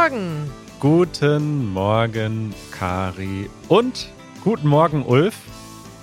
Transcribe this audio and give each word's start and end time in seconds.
guten 0.00 0.14
Morgen. 0.14 0.50
Guten 0.80 1.72
Morgen, 1.74 2.54
Kari. 2.70 3.50
Und 3.68 4.08
guten 4.42 4.66
Morgen, 4.66 5.04
Ulf. 5.04 5.36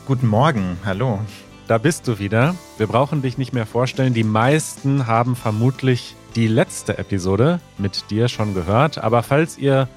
Guten 0.05 0.27
Morgen, 0.27 0.77
hallo. 0.85 1.19
Da 1.67 1.79
bist 1.79 2.07
du 2.07 2.19
wieder. 2.19 2.53
Wir 2.77 2.85
brauchen 2.85 3.23
dich 3.23 3.39
nicht 3.39 3.53
mehr 3.53 3.65
vorstellen. 3.65 4.13
Die 4.13 4.23
meisten 4.23 5.07
haben 5.07 5.35
vermutlich 5.35 6.15
die 6.35 6.47
letzte 6.47 6.99
Episode 6.99 7.59
mit 7.79 8.11
dir 8.11 8.27
schon 8.27 8.53
gehört. 8.53 8.99
Aber 8.99 9.23
falls 9.23 9.57
ihr 9.57 9.87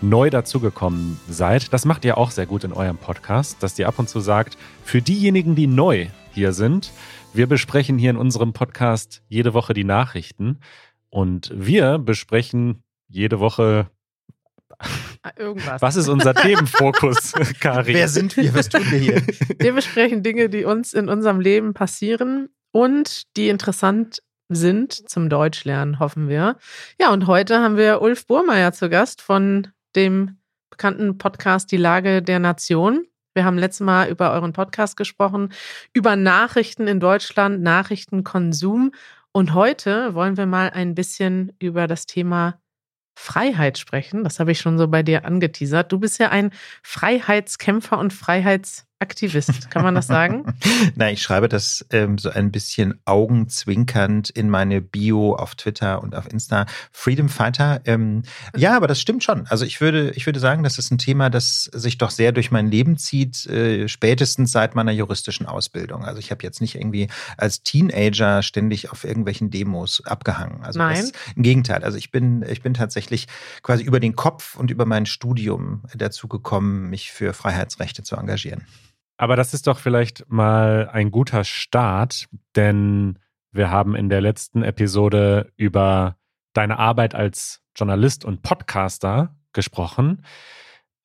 neu 0.00 0.30
dazugekommen 0.30 1.18
seid, 1.28 1.72
das 1.72 1.84
macht 1.84 2.04
ihr 2.04 2.16
auch 2.16 2.30
sehr 2.30 2.46
gut 2.46 2.62
in 2.62 2.72
eurem 2.72 2.98
Podcast, 2.98 3.60
dass 3.60 3.76
ihr 3.76 3.88
ab 3.88 3.98
und 3.98 4.08
zu 4.08 4.20
sagt, 4.20 4.56
für 4.84 5.02
diejenigen, 5.02 5.56
die 5.56 5.66
neu 5.66 6.06
hier 6.32 6.52
sind, 6.52 6.92
wir 7.34 7.48
besprechen 7.48 7.98
hier 7.98 8.10
in 8.10 8.18
unserem 8.18 8.52
Podcast 8.52 9.22
jede 9.28 9.52
Woche 9.52 9.74
die 9.74 9.84
Nachrichten 9.84 10.60
und 11.10 11.50
wir 11.56 11.98
besprechen 11.98 12.84
jede 13.08 13.40
Woche 13.40 13.90
Ah, 15.22 15.32
Irgendwas. 15.36 15.82
was 15.82 15.96
ist 15.96 16.06
unser 16.08 16.34
Themenfokus, 16.34 17.32
Kari? 17.60 17.94
Wer 17.94 18.08
sind 18.08 18.36
wir? 18.36 18.54
Was 18.54 18.68
tun 18.68 18.82
wir 18.90 18.98
hier? 18.98 19.22
Wir 19.58 19.72
besprechen 19.72 20.22
Dinge, 20.22 20.48
die 20.48 20.64
uns 20.64 20.92
in 20.92 21.08
unserem 21.08 21.40
Leben 21.40 21.74
passieren 21.74 22.48
und 22.70 23.22
die 23.36 23.48
interessant 23.48 24.22
sind 24.48 24.92
zum 25.10 25.28
Deutschlernen, 25.28 25.98
hoffen 25.98 26.28
wir. 26.28 26.56
Ja, 27.00 27.12
und 27.12 27.26
heute 27.26 27.58
haben 27.58 27.76
wir 27.76 28.00
Ulf 28.00 28.26
Burmeier 28.26 28.72
zu 28.72 28.88
Gast 28.88 29.20
von 29.20 29.66
dem 29.96 30.38
bekannten 30.70 31.18
Podcast 31.18 31.72
Die 31.72 31.76
Lage 31.76 32.22
der 32.22 32.38
Nation. 32.38 33.04
Wir 33.34 33.44
haben 33.44 33.58
letztes 33.58 33.84
Mal 33.84 34.08
über 34.08 34.32
euren 34.32 34.52
Podcast 34.52 34.96
gesprochen, 34.96 35.52
über 35.92 36.14
Nachrichten 36.16 36.86
in 36.86 37.00
Deutschland, 37.00 37.62
Nachrichtenkonsum. 37.62 38.92
Und 39.32 39.54
heute 39.54 40.14
wollen 40.14 40.36
wir 40.36 40.46
mal 40.46 40.70
ein 40.70 40.94
bisschen 40.94 41.52
über 41.58 41.86
das 41.88 42.06
Thema 42.06 42.60
Freiheit 43.18 43.78
sprechen. 43.78 44.22
Das 44.22 44.38
habe 44.38 44.52
ich 44.52 44.60
schon 44.60 44.78
so 44.78 44.86
bei 44.88 45.02
dir 45.02 45.24
angeteasert. 45.24 45.90
Du 45.90 45.98
bist 45.98 46.18
ja 46.20 46.30
ein 46.30 46.52
Freiheitskämpfer 46.82 47.98
und 47.98 48.12
Freiheitsaktivist. 48.98 49.70
Kann 49.70 49.82
man 49.82 49.94
das 49.94 50.06
sagen? 50.06 50.44
Na, 50.96 51.10
ich 51.10 51.22
schreibe 51.22 51.48
das 51.48 51.86
ähm, 51.90 52.18
so 52.18 52.30
ein 52.30 52.50
bisschen 52.50 53.00
augenzwinkernd 53.04 54.30
in 54.30 54.50
meine 54.50 54.80
Bio 54.80 55.34
auf 55.34 55.54
Twitter 55.54 56.02
und 56.02 56.14
auf 56.14 56.30
Insta. 56.30 56.66
Freedom 56.90 57.28
Fighter. 57.28 57.80
Ähm, 57.84 58.22
ja, 58.56 58.76
aber 58.76 58.88
das 58.88 59.00
stimmt 59.00 59.22
schon. 59.22 59.46
Also 59.46 59.64
ich 59.64 59.80
würde, 59.80 60.10
ich 60.10 60.26
würde 60.26 60.40
sagen, 60.40 60.62
das 60.62 60.78
ist 60.78 60.90
ein 60.90 60.98
Thema, 60.98 61.30
das 61.30 61.64
sich 61.64 61.98
doch 61.98 62.10
sehr 62.10 62.32
durch 62.32 62.50
mein 62.50 62.70
Leben 62.70 62.98
zieht, 62.98 63.46
äh, 63.46 63.88
spätestens 63.88 64.52
seit 64.52 64.74
meiner 64.74 64.92
juristischen 64.92 65.46
Ausbildung. 65.46 66.04
Also 66.04 66.18
ich 66.18 66.30
habe 66.30 66.42
jetzt 66.42 66.60
nicht 66.60 66.74
irgendwie 66.74 67.08
als 67.36 67.62
Teenager 67.62 68.42
ständig 68.42 68.90
auf 68.90 69.04
irgendwelchen 69.04 69.50
Demos 69.50 70.04
abgehangen. 70.04 70.64
Also 70.64 70.78
Nein. 70.78 70.96
Das, 70.96 71.12
im 71.36 71.42
Gegenteil. 71.42 71.84
Also 71.84 71.98
ich 71.98 72.10
bin, 72.10 72.44
ich 72.48 72.62
bin 72.62 72.74
tatsächlich 72.74 73.26
quasi 73.62 73.84
über 73.84 74.00
den 74.00 74.16
Kopf 74.16 74.56
und 74.56 74.70
über 74.70 74.86
mein 74.86 75.06
Studium 75.06 75.82
dazu 75.94 76.26
gekommen, 76.26 76.90
mich 76.90 77.12
für 77.12 77.32
Freiheitsrechte 77.32 78.02
zu 78.02 78.16
engagieren. 78.16 78.66
Aber 79.18 79.36
das 79.36 79.52
ist 79.52 79.66
doch 79.66 79.78
vielleicht 79.78 80.30
mal 80.30 80.88
ein 80.92 81.10
guter 81.10 81.44
Start, 81.44 82.28
denn 82.54 83.18
wir 83.50 83.70
haben 83.70 83.94
in 83.96 84.08
der 84.08 84.20
letzten 84.20 84.62
Episode 84.62 85.52
über 85.56 86.16
deine 86.52 86.78
Arbeit 86.78 87.14
als 87.14 87.60
Journalist 87.76 88.24
und 88.24 88.42
Podcaster 88.42 89.36
gesprochen. 89.52 90.24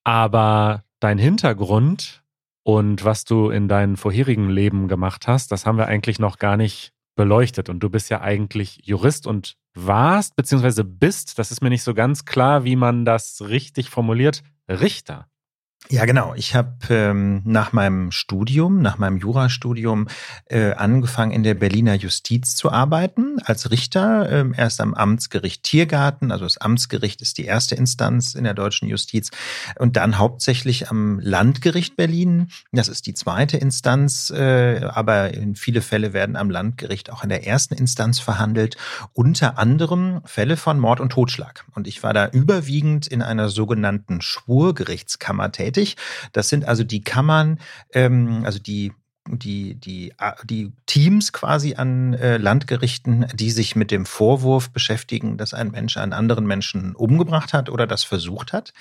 Aber 0.04 0.84
dein 1.00 1.18
Hintergrund 1.18 2.22
und 2.62 3.04
was 3.04 3.24
du 3.24 3.50
in 3.50 3.68
deinem 3.68 3.96
vorherigen 3.96 4.48
Leben 4.48 4.86
gemacht 4.86 5.26
hast, 5.26 5.50
das 5.50 5.66
haben 5.66 5.76
wir 5.76 5.86
eigentlich 5.86 6.18
noch 6.20 6.38
gar 6.38 6.56
nicht 6.56 6.92
beleuchtet. 7.16 7.68
Und 7.68 7.80
du 7.80 7.90
bist 7.90 8.10
ja 8.10 8.20
eigentlich 8.20 8.80
Jurist 8.84 9.26
und 9.26 9.56
warst, 9.74 10.36
beziehungsweise 10.36 10.84
bist, 10.84 11.38
das 11.38 11.50
ist 11.50 11.62
mir 11.62 11.70
nicht 11.70 11.82
so 11.82 11.94
ganz 11.94 12.24
klar, 12.24 12.64
wie 12.64 12.76
man 12.76 13.04
das 13.04 13.42
richtig 13.42 13.90
formuliert, 13.90 14.42
Richter. 14.68 15.28
Ja, 15.90 16.06
genau. 16.06 16.32
Ich 16.34 16.54
habe 16.54 16.72
ähm, 16.88 17.42
nach 17.44 17.74
meinem 17.74 18.10
Studium, 18.10 18.80
nach 18.80 18.96
meinem 18.96 19.18
Jurastudium, 19.18 20.08
äh, 20.46 20.72
angefangen 20.72 21.30
in 21.30 21.42
der 21.42 21.52
Berliner 21.52 21.94
Justiz 21.94 22.56
zu 22.56 22.72
arbeiten 22.72 23.36
als 23.44 23.70
Richter. 23.70 24.30
Ähm, 24.32 24.54
erst 24.56 24.80
am 24.80 24.94
Amtsgericht 24.94 25.62
Tiergarten, 25.62 26.32
also 26.32 26.46
das 26.46 26.56
Amtsgericht 26.56 27.20
ist 27.20 27.36
die 27.36 27.44
erste 27.44 27.74
Instanz 27.74 28.34
in 28.34 28.44
der 28.44 28.54
deutschen 28.54 28.88
Justiz, 28.88 29.30
und 29.78 29.96
dann 29.96 30.16
hauptsächlich 30.16 30.88
am 30.88 31.20
Landgericht 31.20 31.96
Berlin. 31.96 32.48
Das 32.72 32.88
ist 32.88 33.06
die 33.06 33.14
zweite 33.14 33.58
Instanz, 33.58 34.30
äh, 34.30 34.80
aber 34.86 35.34
in 35.34 35.54
viele 35.54 35.82
Fälle 35.82 36.14
werden 36.14 36.36
am 36.36 36.48
Landgericht 36.48 37.12
auch 37.12 37.22
in 37.22 37.28
der 37.28 37.46
ersten 37.46 37.74
Instanz 37.74 38.20
verhandelt. 38.20 38.78
Unter 39.12 39.58
anderem 39.58 40.22
Fälle 40.24 40.56
von 40.56 40.78
Mord 40.78 41.00
und 41.00 41.10
Totschlag. 41.10 41.66
Und 41.74 41.86
ich 41.86 42.02
war 42.02 42.14
da 42.14 42.26
überwiegend 42.28 43.06
in 43.06 43.20
einer 43.20 43.50
sogenannten 43.50 44.22
Schwurgerichtskammer 44.22 45.52
tätig. 45.52 45.73
Das 46.32 46.48
sind 46.48 46.66
also 46.66 46.84
die 46.84 47.02
Kammern, 47.02 47.58
ähm, 47.92 48.42
also 48.44 48.58
die 48.58 48.92
die, 49.26 49.74
die, 49.74 50.12
die 50.44 50.72
Teams 50.86 51.32
quasi 51.32 51.76
an 51.76 52.12
äh, 52.12 52.36
Landgerichten, 52.36 53.26
die 53.34 53.50
sich 53.50 53.74
mit 53.74 53.90
dem 53.90 54.04
Vorwurf 54.04 54.70
beschäftigen, 54.70 55.38
dass 55.38 55.54
ein 55.54 55.70
Mensch 55.70 55.96
einen 55.96 56.12
anderen 56.12 56.46
Menschen 56.46 56.94
umgebracht 56.94 57.54
hat 57.54 57.70
oder 57.70 57.86
das 57.86 58.04
versucht 58.04 58.52
hat. 58.52 58.74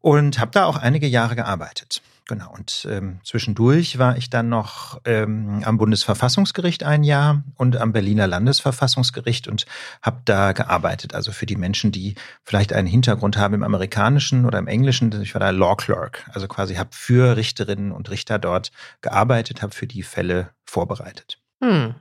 Und 0.00 0.38
habe 0.38 0.52
da 0.52 0.64
auch 0.64 0.76
einige 0.76 1.06
Jahre 1.06 1.36
gearbeitet. 1.36 2.00
Genau, 2.28 2.52
und 2.52 2.86
ähm, 2.90 3.20
zwischendurch 3.24 3.98
war 3.98 4.18
ich 4.18 4.28
dann 4.28 4.50
noch 4.50 5.00
ähm, 5.06 5.62
am 5.64 5.78
Bundesverfassungsgericht 5.78 6.84
ein 6.84 7.02
Jahr 7.02 7.42
und 7.56 7.78
am 7.78 7.92
Berliner 7.92 8.26
Landesverfassungsgericht 8.26 9.48
und 9.48 9.64
habe 10.02 10.20
da 10.26 10.52
gearbeitet. 10.52 11.14
Also 11.14 11.32
für 11.32 11.46
die 11.46 11.56
Menschen, 11.56 11.90
die 11.90 12.16
vielleicht 12.44 12.74
einen 12.74 12.86
Hintergrund 12.86 13.38
haben 13.38 13.54
im 13.54 13.62
Amerikanischen 13.62 14.44
oder 14.44 14.58
im 14.58 14.66
Englischen. 14.66 15.10
Ich 15.22 15.34
war 15.34 15.40
da 15.40 15.48
Law 15.48 15.74
Clerk, 15.76 16.30
also 16.34 16.48
quasi 16.48 16.74
habe 16.74 16.90
für 16.92 17.38
Richterinnen 17.38 17.92
und 17.92 18.10
Richter 18.10 18.38
dort 18.38 18.72
gearbeitet, 19.00 19.62
habe 19.62 19.74
für 19.74 19.86
die 19.86 20.02
Fälle 20.02 20.50
vorbereitet. 20.66 21.40
Hm. 21.64 21.94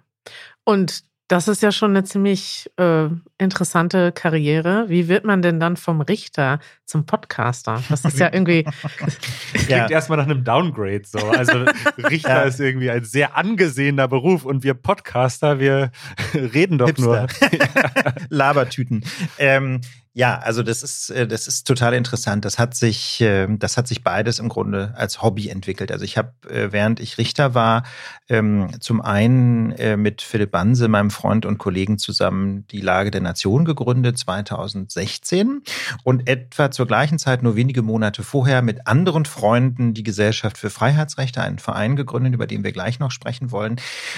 Und 0.65 1.05
das 1.27 1.49
ist 1.49 1.61
ja 1.61 1.73
schon 1.73 1.91
eine 1.91 2.05
ziemlich 2.05 2.71
äh, 2.77 3.07
interessante 3.37 4.13
Karriere. 4.13 4.85
Wie 4.87 5.09
wird 5.09 5.25
man 5.25 5.41
denn 5.41 5.59
dann 5.59 5.75
vom 5.75 5.99
Richter 5.99 6.59
zum 6.85 7.05
Podcaster? 7.05 7.83
Das 7.89 8.05
ist 8.05 8.17
ja 8.17 8.31
irgendwie. 8.31 8.63
Klingt 9.53 9.69
ja. 9.69 9.89
erstmal 9.89 10.17
nach 10.19 10.25
einem 10.25 10.45
Downgrade 10.45 11.01
so. 11.05 11.19
Also 11.19 11.65
Richter 11.97 12.29
ja. 12.29 12.41
ist 12.43 12.61
irgendwie 12.61 12.89
ein 12.89 13.03
sehr 13.03 13.35
angesehener 13.35 14.07
Beruf 14.07 14.45
und 14.45 14.63
wir 14.63 14.73
Podcaster, 14.73 15.59
wir 15.59 15.91
reden 16.33 16.77
doch 16.77 16.87
Hipster. 16.87 17.27
nur. 17.41 18.13
Labertüten. 18.29 19.03
Ähm, 19.37 19.81
ja, 20.17 20.39
also 20.39 20.63
das 20.63 20.81
ist 20.81 21.11
äh, 21.11 21.27
das 21.27 21.47
ist 21.47 21.67
total 21.67 21.93
interessant. 21.93 22.43
Das 22.43 22.57
hat 22.57 22.73
sich 22.73 23.19
ähm, 23.21 23.59
das 23.59 23.77
hat 23.77 23.87
sich 23.87 24.03
beides 24.03 24.39
im 24.39 24.49
Grunde 24.49 24.95
als 24.97 25.21
Hobby 25.21 25.47
entwickelt. 25.47 25.91
Also 25.91 26.05
ich 26.05 26.17
habe 26.17 26.31
äh, 26.49 26.71
während 26.71 26.99
ich 26.99 27.19
Richter 27.19 27.53
war 27.53 27.83
ähm, 28.27 28.71
zum 28.79 28.99
einen 28.99 29.73
äh, 29.73 29.95
mit 29.95 30.23
Philipp 30.23 30.49
Banse, 30.49 30.87
meinem 30.87 31.11
Freund 31.11 31.45
und 31.45 31.59
Kollegen 31.59 31.99
zusammen 31.99 32.65
die 32.71 32.81
Lage 32.81 33.11
der 33.11 33.21
Nation 33.21 33.63
gegründet 33.63 34.17
2016 34.17 35.61
und 36.03 36.27
etwa 36.27 36.71
zur 36.71 36.87
gleichen 36.87 37.19
Zeit 37.19 37.43
nur 37.43 37.55
wenige 37.55 37.83
Monate 37.83 38.23
vorher 38.23 38.63
mit 38.63 38.87
anderen 38.87 39.25
Freunden 39.25 39.93
die 39.93 40.03
Gesellschaft 40.03 40.57
für 40.57 40.71
Freiheitsrechte, 40.71 41.43
einen 41.43 41.59
Verein 41.59 41.95
gegründet, 41.95 42.33
über 42.33 42.47
den 42.47 42.63
wir 42.63 42.71
gleich 42.71 42.97
noch 42.97 43.11
sprechen 43.11 43.51
wollen. 43.51 43.75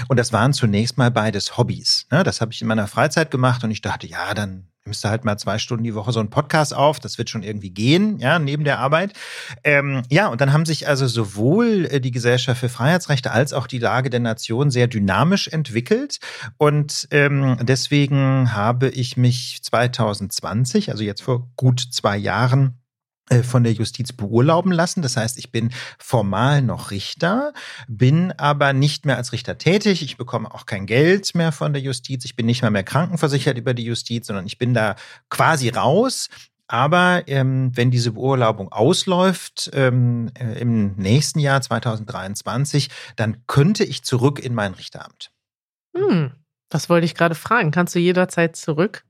Und 0.08 0.18
das 0.18 0.31
waren 0.31 0.54
zunächst 0.54 0.98
mal 0.98 1.12
beides 1.12 1.58
Hobbys. 1.58 2.08
Ne? 2.10 2.24
Das 2.24 2.40
habe 2.40 2.54
ich 2.54 2.62
in 2.62 2.70
meiner 2.70 2.88
Freizeit 2.88 3.31
gemacht 3.31 3.66
und 3.66 3.72
ich 3.72 3.81
dachte, 3.81 4.08
ja, 4.08 4.34
dann 4.34 4.69
du 4.86 5.10
halt 5.10 5.26
mal 5.26 5.38
zwei 5.38 5.60
Stunden 5.60 5.84
die 5.84 5.96
Woche 5.96 6.12
so 6.12 6.20
einen 6.20 6.30
Podcast 6.30 6.74
auf, 6.74 7.00
das 7.00 7.18
wird 7.18 7.30
schon 7.30 7.44
irgendwie 7.44 7.70
gehen, 7.70 8.18
ja, 8.20 8.40
neben 8.40 8.64
der 8.64 8.80
Arbeit. 8.80 9.14
Ähm, 9.64 10.02
ja, 10.10 10.28
und 10.28 10.42
dann 10.42 10.54
haben 10.54 10.66
sich 10.66 10.88
also 10.88 11.08
sowohl 11.08 11.86
äh, 11.86 12.02
die 12.02 12.12
Gesellschaft 12.12 12.60
für 12.60 12.70
Freiheitsrechte 12.70 13.31
als 13.31 13.54
auch 13.54 13.68
die 13.68 13.80
Lage 13.80 14.10
der 14.10 14.20
Nation 14.20 14.72
sehr 14.72 14.88
dynamisch 14.88 15.48
entwickelt. 15.48 16.20
Und 16.58 17.08
ähm, 17.12 17.58
deswegen 17.62 18.54
habe 18.54 18.90
ich 18.90 19.18
mich 19.18 19.60
2020, 19.62 20.92
also 20.92 21.04
jetzt 21.04 21.22
vor 21.22 21.50
gut 21.56 21.80
zwei 21.80 22.18
Jahren, 22.18 22.80
von 23.44 23.64
der 23.64 23.74
Justiz 23.74 24.14
beurlauben 24.14 24.72
lassen. 24.72 25.02
Das 25.02 25.18
heißt, 25.18 25.38
ich 25.38 25.52
bin 25.52 25.72
formal 25.98 26.62
noch 26.62 26.92
Richter, 26.92 27.54
bin 27.88 28.31
aber 28.34 28.74
nicht 28.74 29.06
mehr 29.06 29.18
als 29.18 29.31
Richter 29.31 29.58
tätig. 29.58 30.02
Ich 30.02 30.18
bekomme 30.18 30.54
auch 30.54 30.66
kein 30.66 30.86
Geld 30.86 31.36
mehr 31.36 31.52
von 31.52 31.74
der 31.74 31.81
Justiz. 31.81 32.26
Ich 32.26 32.36
bin 32.36 32.46
nicht 32.46 32.62
mal 32.62 32.72
mehr 32.72 32.84
krankenversichert 32.84 33.58
über 33.58 33.74
die 33.74 33.84
Justiz, 33.84 34.28
sondern 34.28 34.46
ich 34.46 34.58
bin 34.58 34.74
da 34.74 34.96
quasi 35.30 35.70
raus. 35.70 36.30
Aber 36.68 37.24
ähm, 37.26 37.72
wenn 37.74 37.90
diese 37.90 38.12
Beurlaubung 38.12 38.72
ausläuft 38.72 39.72
ähm, 39.74 40.30
äh, 40.36 40.60
im 40.60 40.96
nächsten 40.98 41.40
Jahr 41.40 41.62
2023, 41.62 42.90
dann 43.16 43.44
könnte 43.48 43.84
ich 43.84 44.04
zurück 44.04 44.38
in 44.40 44.54
mein 44.54 44.74
Richteramt. 44.75 45.32
Hm, 45.98 46.32
das 46.70 46.88
wollte 46.88 47.06
ich 47.06 47.16
gerade 47.16 47.34
fragen. 47.34 47.72
Kannst 47.72 47.96
du 47.96 48.00
jederzeit 48.00 48.56
zurück? 48.56 49.04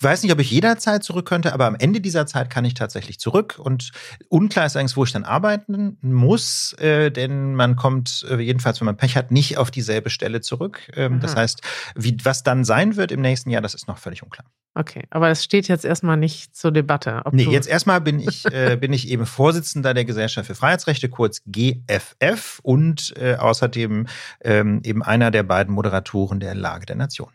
Weiß 0.00 0.22
nicht, 0.22 0.32
ob 0.32 0.40
ich 0.40 0.50
jederzeit 0.50 1.02
zurück 1.02 1.26
könnte, 1.26 1.54
aber 1.54 1.64
am 1.64 1.74
Ende 1.74 2.02
dieser 2.02 2.26
Zeit 2.26 2.50
kann 2.50 2.66
ich 2.66 2.74
tatsächlich 2.74 3.18
zurück. 3.18 3.58
Und 3.58 3.92
unklar 4.28 4.66
ist 4.66 4.76
eigentlich, 4.76 4.96
wo 4.96 5.04
ich 5.04 5.12
dann 5.12 5.24
arbeiten 5.24 5.96
muss, 6.02 6.74
äh, 6.74 7.10
denn 7.10 7.54
man 7.54 7.76
kommt 7.76 8.26
äh, 8.28 8.36
jedenfalls, 8.36 8.78
wenn 8.80 8.86
man 8.86 8.98
Pech 8.98 9.16
hat, 9.16 9.30
nicht 9.30 9.56
auf 9.56 9.70
dieselbe 9.70 10.10
Stelle 10.10 10.42
zurück. 10.42 10.80
Ähm, 10.94 11.20
das 11.20 11.34
heißt, 11.34 11.62
wie, 11.94 12.16
was 12.24 12.42
dann 12.42 12.64
sein 12.64 12.96
wird 12.96 13.10
im 13.10 13.22
nächsten 13.22 13.48
Jahr, 13.48 13.62
das 13.62 13.72
ist 13.72 13.88
noch 13.88 13.96
völlig 13.96 14.22
unklar. 14.22 14.46
Okay, 14.74 15.04
aber 15.08 15.30
es 15.30 15.42
steht 15.42 15.68
jetzt 15.68 15.86
erstmal 15.86 16.18
nicht 16.18 16.54
zur 16.54 16.70
Debatte. 16.70 17.22
nee, 17.32 17.44
jetzt 17.44 17.66
erstmal 17.66 18.02
bin 18.02 18.20
ich, 18.20 18.44
äh, 18.52 18.76
bin 18.80 18.92
ich 18.92 19.08
eben 19.08 19.24
Vorsitzender 19.24 19.94
der 19.94 20.04
Gesellschaft 20.04 20.46
für 20.46 20.54
Freiheitsrechte, 20.54 21.08
kurz 21.08 21.40
GFF, 21.46 22.60
und 22.62 23.14
äh, 23.16 23.36
außerdem 23.36 24.06
ähm, 24.42 24.82
eben 24.84 25.02
einer 25.02 25.30
der 25.30 25.44
beiden 25.44 25.72
Moderatoren 25.72 26.40
der 26.40 26.54
Lage 26.54 26.84
der 26.84 26.96
Nation. 26.96 27.30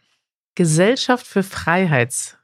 Gesellschaft 0.54 1.26
für 1.26 1.42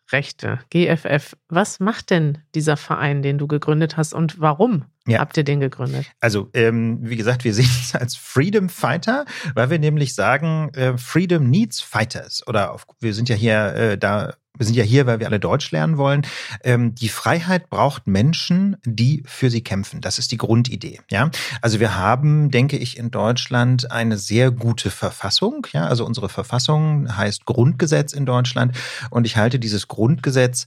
Freiheitsrechte, 0.07 0.59
GFF. 0.69 1.35
Was 1.49 1.79
macht 1.79 2.09
denn 2.09 2.39
dieser 2.55 2.77
Verein, 2.77 3.21
den 3.21 3.37
du 3.37 3.47
gegründet 3.47 3.97
hast 3.97 4.13
und 4.13 4.39
warum? 4.39 4.85
Ja. 5.05 5.19
Habt 5.19 5.37
ihr 5.37 5.43
den 5.43 5.59
gegründet? 5.59 6.05
Also, 6.19 6.49
ähm, 6.53 6.99
wie 7.01 7.15
gesagt, 7.15 7.43
wir 7.43 7.53
sehen 7.53 7.65
uns 7.65 7.95
als 7.95 8.15
Freedom 8.15 8.69
Fighter, 8.69 9.25
weil 9.53 9.69
wir 9.69 9.79
nämlich 9.79 10.15
sagen, 10.15 10.69
äh, 10.73 10.97
Freedom 10.97 11.49
needs 11.49 11.81
Fighters. 11.81 12.45
Oder 12.47 12.73
auf, 12.73 12.85
wir 12.99 13.13
sind 13.13 13.29
ja 13.29 13.35
hier 13.35 13.73
äh, 13.75 13.97
da 13.97 14.35
wir 14.57 14.65
sind 14.65 14.75
ja 14.75 14.83
hier, 14.83 15.05
weil 15.05 15.19
wir 15.19 15.27
alle 15.27 15.39
Deutsch 15.39 15.71
lernen 15.71 15.97
wollen. 15.97 16.25
Ähm, 16.63 16.95
die 16.95 17.09
Freiheit 17.09 17.69
braucht 17.69 18.07
Menschen, 18.07 18.77
die 18.85 19.23
für 19.25 19.49
sie 19.49 19.61
kämpfen. 19.61 20.01
Das 20.01 20.19
ist 20.19 20.31
die 20.31 20.37
Grundidee. 20.37 20.99
Ja, 21.09 21.29
also 21.61 21.79
wir 21.79 21.95
haben, 21.97 22.51
denke 22.51 22.77
ich, 22.77 22.97
in 22.97 23.11
Deutschland 23.11 23.91
eine 23.91 24.17
sehr 24.17 24.51
gute 24.51 24.91
Verfassung. 24.91 25.67
Ja, 25.73 25.85
also 25.85 26.05
unsere 26.05 26.29
Verfassung 26.29 27.15
heißt 27.15 27.45
Grundgesetz 27.45 28.13
in 28.13 28.25
Deutschland 28.25 28.75
und 29.09 29.25
ich 29.25 29.37
halte 29.37 29.59
dieses 29.59 29.87
Grundgesetz 29.87 30.65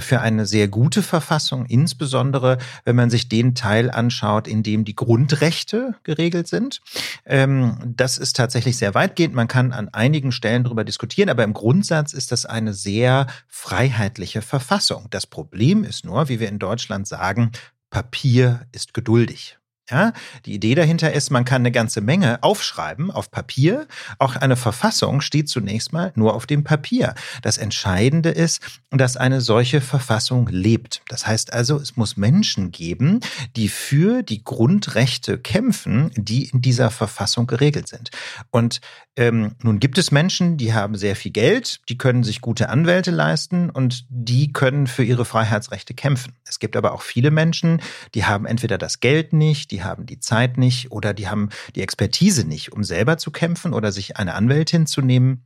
für 0.00 0.20
eine 0.20 0.46
sehr 0.46 0.68
gute 0.68 1.02
Verfassung, 1.02 1.66
insbesondere 1.66 2.58
wenn 2.84 2.96
man 2.96 3.10
sich 3.10 3.28
den 3.28 3.54
Teil 3.54 3.90
anschaut, 3.90 4.48
in 4.48 4.62
dem 4.62 4.84
die 4.84 4.96
Grundrechte 4.96 5.94
geregelt 6.02 6.48
sind. 6.48 6.80
Ähm, 7.26 7.76
das 7.84 8.18
ist 8.18 8.36
tatsächlich 8.36 8.76
sehr 8.76 8.94
weitgehend. 8.94 9.34
Man 9.34 9.48
kann 9.48 9.72
an 9.72 9.88
einigen 9.90 10.32
Stellen 10.32 10.64
darüber 10.64 10.84
diskutieren, 10.84 11.28
aber 11.28 11.44
im 11.44 11.52
Grundsatz 11.52 12.12
ist 12.12 12.32
das 12.32 12.46
eine 12.46 12.72
sehr 12.72 13.26
freiheitliche 13.48 14.42
Verfassung. 14.42 15.08
Das 15.10 15.26
Problem 15.26 15.84
ist 15.84 16.04
nur, 16.04 16.28
wie 16.28 16.40
wir 16.40 16.48
in 16.48 16.58
Deutschland 16.58 17.06
sagen, 17.06 17.52
Papier 17.90 18.66
ist 18.72 18.94
geduldig. 18.94 19.58
Ja, 19.92 20.14
die 20.46 20.54
Idee 20.54 20.74
dahinter 20.74 21.12
ist, 21.12 21.30
man 21.30 21.44
kann 21.44 21.60
eine 21.60 21.70
ganze 21.70 22.00
Menge 22.00 22.42
aufschreiben 22.42 23.10
auf 23.10 23.30
Papier. 23.30 23.86
Auch 24.18 24.36
eine 24.36 24.56
Verfassung 24.56 25.20
steht 25.20 25.50
zunächst 25.50 25.92
mal 25.92 26.12
nur 26.14 26.32
auf 26.32 26.46
dem 26.46 26.64
Papier. 26.64 27.14
Das 27.42 27.58
Entscheidende 27.58 28.30
ist, 28.30 28.62
dass 28.90 29.18
eine 29.18 29.42
solche 29.42 29.82
Verfassung 29.82 30.48
lebt. 30.48 31.02
Das 31.08 31.26
heißt 31.26 31.52
also, 31.52 31.76
es 31.76 31.94
muss 31.96 32.16
Menschen 32.16 32.70
geben, 32.70 33.20
die 33.54 33.68
für 33.68 34.22
die 34.22 34.42
Grundrechte 34.42 35.36
kämpfen, 35.36 36.10
die 36.16 36.46
in 36.46 36.62
dieser 36.62 36.90
Verfassung 36.90 37.46
geregelt 37.46 37.88
sind. 37.88 38.10
Und 38.50 38.80
ähm, 39.16 39.56
nun 39.62 39.78
gibt 39.78 39.98
es 39.98 40.10
Menschen, 40.10 40.56
die 40.56 40.72
haben 40.72 40.96
sehr 40.96 41.16
viel 41.16 41.32
Geld, 41.32 41.80
die 41.90 41.98
können 41.98 42.24
sich 42.24 42.40
gute 42.40 42.70
Anwälte 42.70 43.10
leisten 43.10 43.68
und 43.68 44.06
die 44.08 44.54
können 44.54 44.86
für 44.86 45.04
ihre 45.04 45.26
Freiheitsrechte 45.26 45.92
kämpfen. 45.92 46.32
Es 46.46 46.60
gibt 46.60 46.76
aber 46.76 46.92
auch 46.92 47.02
viele 47.02 47.30
Menschen, 47.30 47.82
die 48.14 48.24
haben 48.24 48.46
entweder 48.46 48.78
das 48.78 49.00
Geld 49.00 49.34
nicht, 49.34 49.70
die 49.70 49.81
haben 49.84 50.06
die 50.06 50.20
Zeit 50.20 50.58
nicht 50.58 50.92
oder 50.92 51.14
die 51.14 51.28
haben 51.28 51.50
die 51.74 51.82
Expertise 51.82 52.44
nicht, 52.44 52.72
um 52.72 52.84
selber 52.84 53.18
zu 53.18 53.30
kämpfen 53.30 53.72
oder 53.74 53.92
sich 53.92 54.16
eine 54.16 54.34
Anwältin 54.34 54.86
zu 54.86 55.00
nehmen. 55.00 55.44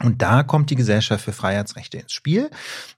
Und 0.00 0.22
da 0.22 0.42
kommt 0.42 0.70
die 0.70 0.76
Gesellschaft 0.76 1.24
für 1.24 1.32
Freiheitsrechte 1.32 1.98
ins 1.98 2.12
Spiel. 2.12 2.50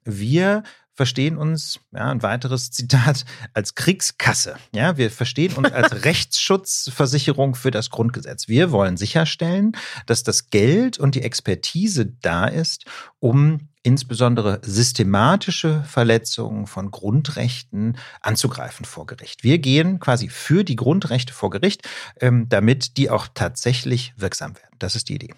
Wir 0.04 0.62
verstehen 0.94 1.36
uns, 1.36 1.80
ja, 1.92 2.08
ein 2.10 2.22
weiteres 2.22 2.70
Zitat, 2.70 3.24
als 3.52 3.74
Kriegskasse. 3.74 4.56
Ja, 4.72 4.96
wir 4.96 5.10
verstehen 5.10 5.54
uns 5.54 5.72
als 5.72 5.92
Rechtsschutzversicherung 6.04 7.56
für 7.56 7.70
das 7.70 7.90
Grundgesetz. 7.90 8.48
Wir 8.48 8.70
wollen 8.70 8.96
sicherstellen, 8.96 9.72
dass 10.06 10.22
das 10.22 10.50
Geld 10.50 10.98
und 10.98 11.16
die 11.16 11.22
Expertise 11.22 12.06
da 12.06 12.46
ist, 12.46 12.84
um 13.18 13.68
insbesondere 13.84 14.60
systematische 14.62 15.84
Verletzungen 15.84 16.66
von 16.66 16.90
Grundrechten 16.90 17.96
anzugreifen 18.20 18.84
vor 18.84 19.06
Gericht. 19.06 19.44
Wir 19.44 19.58
gehen 19.58 20.00
quasi 20.00 20.28
für 20.28 20.64
die 20.64 20.74
Grundrechte 20.74 21.32
vor 21.32 21.50
Gericht, 21.50 21.86
ähm, 22.20 22.48
damit 22.48 22.96
die 22.96 23.10
auch 23.10 23.28
tatsächlich 23.32 24.14
wirksam 24.16 24.56
werden. 24.56 24.74
Das 24.78 24.96
ist 24.96 25.08
die 25.08 25.14
Idee. 25.14 25.34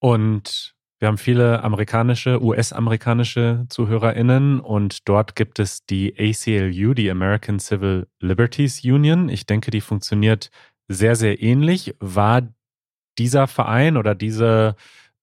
Und 0.00 0.76
wir 1.00 1.08
haben 1.08 1.18
viele 1.18 1.62
amerikanische, 1.62 2.42
US-amerikanische 2.42 3.66
ZuhörerInnen 3.68 4.60
und 4.60 5.08
dort 5.08 5.34
gibt 5.34 5.58
es 5.58 5.86
die 5.86 6.14
ACLU, 6.18 6.92
die 6.92 7.10
American 7.10 7.58
Civil 7.58 8.06
Liberties 8.20 8.84
Union. 8.84 9.28
Ich 9.28 9.46
denke, 9.46 9.70
die 9.70 9.80
funktioniert 9.80 10.50
sehr, 10.88 11.16
sehr 11.16 11.40
ähnlich. 11.40 11.94
War 12.00 12.48
dieser 13.16 13.46
Verein 13.46 13.96
oder 13.96 14.14
diese 14.14 14.74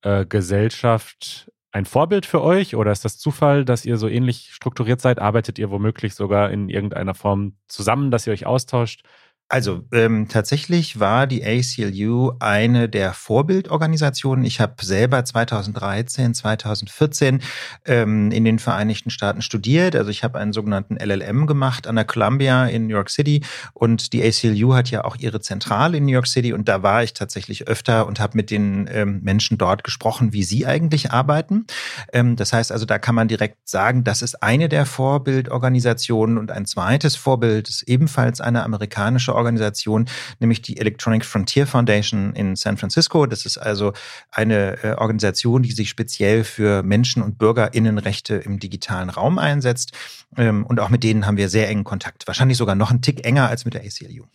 äh, 0.02 0.26
Gesellschaft 0.26 1.52
ein 1.76 1.84
Vorbild 1.84 2.26
für 2.26 2.42
euch 2.42 2.78
oder 2.78 2.94
ist 2.94 3.04
das 3.04 3.18
Zufall, 3.18 3.66
dass 3.66 3.86
ihr 3.86 3.98
so 3.98 4.08
ähnlich 4.08 4.54
strukturiert 4.54 5.02
seid? 5.02 5.20
Arbeitet 5.20 5.60
ihr 5.60 5.72
womöglich 5.72 6.16
sogar 6.16 6.50
in 6.50 6.70
irgendeiner 6.70 7.14
Form 7.14 7.58
zusammen, 7.68 8.12
dass 8.12 8.26
ihr 8.26 8.32
euch 8.32 8.46
austauscht? 8.46 9.04
Also 9.48 9.84
ähm, 9.94 10.28
tatsächlich 10.28 11.00
war 11.00 11.28
die 11.28 11.46
ACLU 11.46 12.32
eine 12.40 12.90
der 12.90 13.14
Vorbildorganisationen. 13.14 14.44
Ich 14.44 14.60
habe 14.60 14.84
selber 14.84 15.24
2013, 15.24 16.34
2014 16.34 17.42
ähm, 17.86 18.32
in 18.32 18.44
den 18.44 18.58
Vereinigten 18.58 19.12
Staaten 19.12 19.44
studiert. 19.44 19.96
Also 19.96 20.10
ich 20.10 20.24
habe 20.24 20.40
einen 20.40 20.52
sogenannten 20.52 20.98
LLM 20.98 21.46
gemacht 21.46 21.86
an 21.86 21.96
der 21.96 22.06
Columbia 22.06 22.66
in 22.66 22.88
New 22.88 22.96
York 22.96 23.12
City 23.12 23.44
und 23.74 24.14
die 24.14 24.24
ACLU 24.24 24.74
hat 24.74 24.90
ja 24.90 25.06
auch 25.06 25.16
ihre 25.18 25.42
Zentrale 25.42 25.98
in 25.98 26.06
New 26.06 26.14
York 26.14 26.28
City 26.28 26.52
und 26.52 26.68
da 26.68 26.82
war 26.82 27.04
ich 27.04 27.14
tatsächlich 27.14 27.68
öfter 27.68 28.08
und 28.08 28.20
habe 28.20 28.36
mit 28.38 28.50
den 28.50 28.90
ähm, 28.92 29.20
Menschen 29.22 29.60
dort 29.60 29.84
gesprochen, 29.84 30.34
wie 30.34 30.44
sie 30.44 30.66
eigentlich 30.66 31.12
arbeiten. 31.12 31.68
Ähm, 32.12 32.36
das 32.36 32.52
heißt 32.52 32.72
also, 32.72 32.88
da 32.88 32.98
kann 32.98 33.14
man 33.14 33.28
direkt 33.28 33.70
sagen, 33.70 34.04
das 34.04 34.24
ist 34.24 34.42
eine 34.42 34.70
der 34.70 34.88
Vorbildorganisationen 34.88 36.40
und 36.40 36.50
ein 36.50 36.66
zweites 36.66 37.16
Vorbild 37.16 37.70
ist 37.70 37.84
ebenfalls 37.84 38.42
eine 38.42 38.64
amerikanische 38.64 39.35
Organisation, 39.36 40.06
nämlich 40.40 40.62
die 40.62 40.78
Electronic 40.78 41.26
Frontier 41.26 41.68
Foundation 41.68 42.34
in 42.34 42.56
San 42.56 42.78
Francisco. 42.78 43.26
Das 43.26 43.46
ist 43.46 43.58
also 43.58 43.94
eine 44.32 44.84
äh, 44.84 44.94
Organisation, 44.94 45.64
die 45.64 45.72
sich 45.72 45.90
speziell 45.90 46.44
für 46.44 46.84
Menschen- 46.84 47.24
und 47.24 47.38
Bürgerinnenrechte 47.38 48.36
im 48.36 48.60
digitalen 48.60 49.10
Raum 49.10 49.38
einsetzt. 49.38 49.92
Ähm, 50.38 50.66
und 50.66 50.80
auch 50.80 50.90
mit 50.90 51.04
denen 51.04 51.26
haben 51.26 51.38
wir 51.38 51.50
sehr 51.50 51.70
engen 51.70 51.84
Kontakt. 51.84 52.28
Wahrscheinlich 52.28 52.58
sogar 52.58 52.76
noch 52.76 52.92
einen 52.92 53.02
Tick 53.02 53.26
enger 53.26 53.48
als 53.50 53.66
mit 53.66 53.74
der 53.74 53.82
ACLU. 53.82 54.26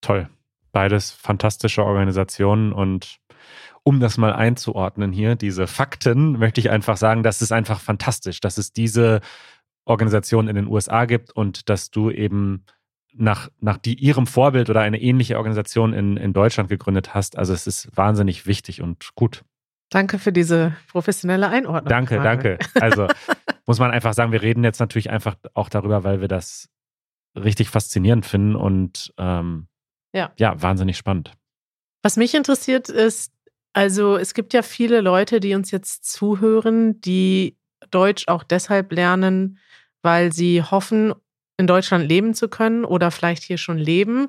Toll. 0.00 0.28
Beides 0.72 1.10
fantastische 1.10 1.84
Organisationen 1.84 2.72
und 2.72 3.18
um 3.84 4.00
das 4.00 4.16
mal 4.16 4.32
einzuordnen 4.32 5.12
hier, 5.12 5.34
diese 5.34 5.66
Fakten, 5.66 6.38
möchte 6.38 6.60
ich 6.60 6.70
einfach 6.70 6.96
sagen, 6.96 7.22
das 7.22 7.42
ist 7.42 7.52
einfach 7.52 7.80
fantastisch, 7.80 8.40
dass 8.40 8.58
es 8.58 8.72
diese 8.72 9.20
Organisation 9.84 10.48
in 10.48 10.54
den 10.54 10.68
USA 10.68 11.04
gibt 11.06 11.32
und 11.32 11.68
dass 11.68 11.90
du 11.90 12.10
eben 12.10 12.64
nach, 13.14 13.50
nach 13.60 13.76
die, 13.76 13.94
ihrem 13.94 14.26
Vorbild 14.26 14.70
oder 14.70 14.80
eine 14.80 15.00
ähnliche 15.00 15.36
Organisation 15.36 15.92
in, 15.92 16.16
in 16.16 16.32
Deutschland 16.32 16.68
gegründet 16.68 17.14
hast. 17.14 17.36
Also 17.38 17.52
es 17.52 17.66
ist 17.66 17.96
wahnsinnig 17.96 18.46
wichtig 18.46 18.82
und 18.82 19.14
gut. 19.14 19.44
Danke 19.90 20.18
für 20.18 20.32
diese 20.32 20.74
professionelle 20.88 21.48
Einordnung. 21.48 21.90
Danke, 21.90 22.16
danke. 22.16 22.58
Also 22.74 23.08
muss 23.66 23.78
man 23.78 23.90
einfach 23.90 24.14
sagen, 24.14 24.32
wir 24.32 24.42
reden 24.42 24.64
jetzt 24.64 24.80
natürlich 24.80 25.10
einfach 25.10 25.36
auch 25.54 25.68
darüber, 25.68 26.04
weil 26.04 26.20
wir 26.20 26.28
das 26.28 26.68
richtig 27.36 27.68
faszinierend 27.68 28.24
finden 28.24 28.56
und 28.56 29.12
ähm, 29.18 29.68
ja. 30.12 30.32
ja, 30.38 30.60
wahnsinnig 30.60 30.96
spannend. 30.96 31.32
Was 32.02 32.16
mich 32.16 32.34
interessiert 32.34 32.88
ist, 32.88 33.32
also 33.72 34.16
es 34.16 34.34
gibt 34.34 34.52
ja 34.52 34.62
viele 34.62 35.00
Leute, 35.00 35.40
die 35.40 35.54
uns 35.54 35.70
jetzt 35.70 36.10
zuhören, 36.10 37.00
die 37.00 37.56
Deutsch 37.90 38.28
auch 38.28 38.42
deshalb 38.42 38.92
lernen, 38.92 39.58
weil 40.02 40.32
sie 40.32 40.62
hoffen 40.62 41.14
in 41.56 41.66
Deutschland 41.66 42.08
leben 42.08 42.34
zu 42.34 42.48
können 42.48 42.84
oder 42.84 43.10
vielleicht 43.10 43.42
hier 43.42 43.58
schon 43.58 43.78
leben, 43.78 44.28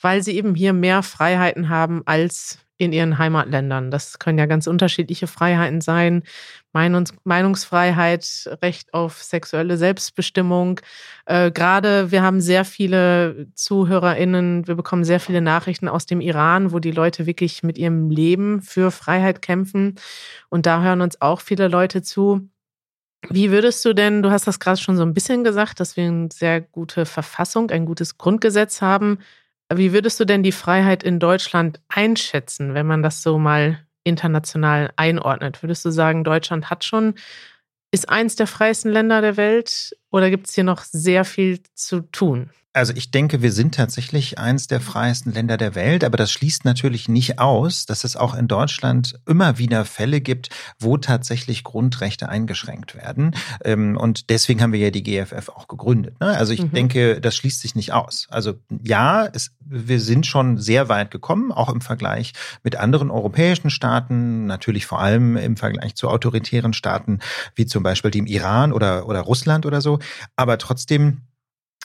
weil 0.00 0.22
sie 0.22 0.36
eben 0.36 0.54
hier 0.54 0.72
mehr 0.72 1.02
Freiheiten 1.02 1.68
haben 1.68 2.02
als 2.06 2.58
in 2.76 2.92
ihren 2.92 3.18
Heimatländern. 3.18 3.90
Das 3.90 4.18
können 4.18 4.38
ja 4.38 4.46
ganz 4.46 4.66
unterschiedliche 4.66 5.26
Freiheiten 5.28 5.80
sein. 5.80 6.24
Meinungs 6.72 7.14
Meinungsfreiheit, 7.22 8.50
Recht 8.62 8.92
auf 8.92 9.22
sexuelle 9.22 9.76
Selbstbestimmung. 9.76 10.80
Äh, 11.26 11.52
Gerade 11.52 12.10
wir 12.10 12.22
haben 12.22 12.40
sehr 12.40 12.64
viele 12.64 13.46
ZuhörerInnen, 13.54 14.66
wir 14.66 14.74
bekommen 14.74 15.04
sehr 15.04 15.20
viele 15.20 15.40
Nachrichten 15.40 15.88
aus 15.88 16.06
dem 16.06 16.20
Iran, 16.20 16.72
wo 16.72 16.80
die 16.80 16.90
Leute 16.90 17.26
wirklich 17.26 17.62
mit 17.62 17.78
ihrem 17.78 18.10
Leben 18.10 18.60
für 18.60 18.90
Freiheit 18.90 19.40
kämpfen. 19.40 19.94
Und 20.48 20.66
da 20.66 20.82
hören 20.82 21.00
uns 21.00 21.20
auch 21.20 21.40
viele 21.40 21.68
Leute 21.68 22.02
zu. 22.02 22.48
Wie 23.30 23.50
würdest 23.50 23.84
du 23.84 23.94
denn, 23.94 24.22
du 24.22 24.30
hast 24.30 24.46
das 24.46 24.60
gerade 24.60 24.80
schon 24.80 24.96
so 24.96 25.02
ein 25.02 25.14
bisschen 25.14 25.44
gesagt, 25.44 25.80
dass 25.80 25.96
wir 25.96 26.04
eine 26.04 26.28
sehr 26.32 26.60
gute 26.60 27.06
Verfassung, 27.06 27.70
ein 27.70 27.86
gutes 27.86 28.18
Grundgesetz 28.18 28.80
haben. 28.82 29.18
Wie 29.72 29.92
würdest 29.92 30.20
du 30.20 30.24
denn 30.24 30.42
die 30.42 30.52
Freiheit 30.52 31.02
in 31.02 31.18
Deutschland 31.18 31.80
einschätzen, 31.88 32.74
wenn 32.74 32.86
man 32.86 33.02
das 33.02 33.22
so 33.22 33.38
mal 33.38 33.80
international 34.04 34.92
einordnet? 34.96 35.62
Würdest 35.62 35.84
du 35.84 35.90
sagen, 35.90 36.24
Deutschland 36.24 36.70
hat 36.70 36.84
schon, 36.84 37.14
ist 37.90 38.08
eins 38.08 38.36
der 38.36 38.46
freiesten 38.46 38.90
Länder 38.90 39.20
der 39.20 39.36
Welt 39.36 39.96
Oder 40.10 40.30
gibt 40.30 40.48
es 40.48 40.54
hier 40.54 40.64
noch 40.64 40.82
sehr 40.82 41.24
viel 41.24 41.60
zu 41.74 42.00
tun? 42.00 42.50
Also 42.74 42.92
ich 42.96 43.12
denke, 43.12 43.40
wir 43.40 43.52
sind 43.52 43.76
tatsächlich 43.76 44.40
eins 44.40 44.66
der 44.66 44.80
freiesten 44.80 45.32
Länder 45.32 45.56
der 45.56 45.76
Welt, 45.76 46.02
aber 46.02 46.16
das 46.16 46.32
schließt 46.32 46.64
natürlich 46.64 47.08
nicht 47.08 47.38
aus, 47.38 47.86
dass 47.86 48.02
es 48.02 48.16
auch 48.16 48.34
in 48.34 48.48
Deutschland 48.48 49.14
immer 49.26 49.58
wieder 49.58 49.84
Fälle 49.84 50.20
gibt, 50.20 50.48
wo 50.80 50.96
tatsächlich 50.96 51.62
Grundrechte 51.62 52.28
eingeschränkt 52.28 52.96
werden. 52.96 53.36
Ähm, 53.64 53.96
und 53.96 54.28
deswegen 54.28 54.60
haben 54.60 54.72
wir 54.72 54.80
ja 54.80 54.90
die 54.90 55.04
GFF 55.04 55.50
auch 55.50 55.68
gegründet. 55.68 56.18
Ne? 56.18 56.36
Also 56.36 56.52
ich 56.52 56.62
mhm. 56.62 56.72
denke, 56.72 57.20
das 57.20 57.36
schließt 57.36 57.60
sich 57.60 57.76
nicht 57.76 57.92
aus. 57.92 58.26
Also 58.28 58.54
ja, 58.82 59.24
es, 59.32 59.52
wir 59.60 60.00
sind 60.00 60.26
schon 60.26 60.58
sehr 60.58 60.88
weit 60.88 61.12
gekommen, 61.12 61.52
auch 61.52 61.72
im 61.72 61.80
Vergleich 61.80 62.32
mit 62.64 62.74
anderen 62.74 63.12
europäischen 63.12 63.70
Staaten, 63.70 64.46
natürlich 64.46 64.84
vor 64.84 65.00
allem 65.00 65.36
im 65.36 65.56
Vergleich 65.56 65.94
zu 65.94 66.08
autoritären 66.08 66.72
Staaten 66.72 67.20
wie 67.54 67.66
zum 67.66 67.84
Beispiel 67.84 68.10
dem 68.10 68.26
Iran 68.26 68.72
oder, 68.72 69.06
oder 69.06 69.20
Russland 69.20 69.64
oder 69.64 69.80
so. 69.80 70.00
Aber 70.34 70.58
trotzdem 70.58 71.20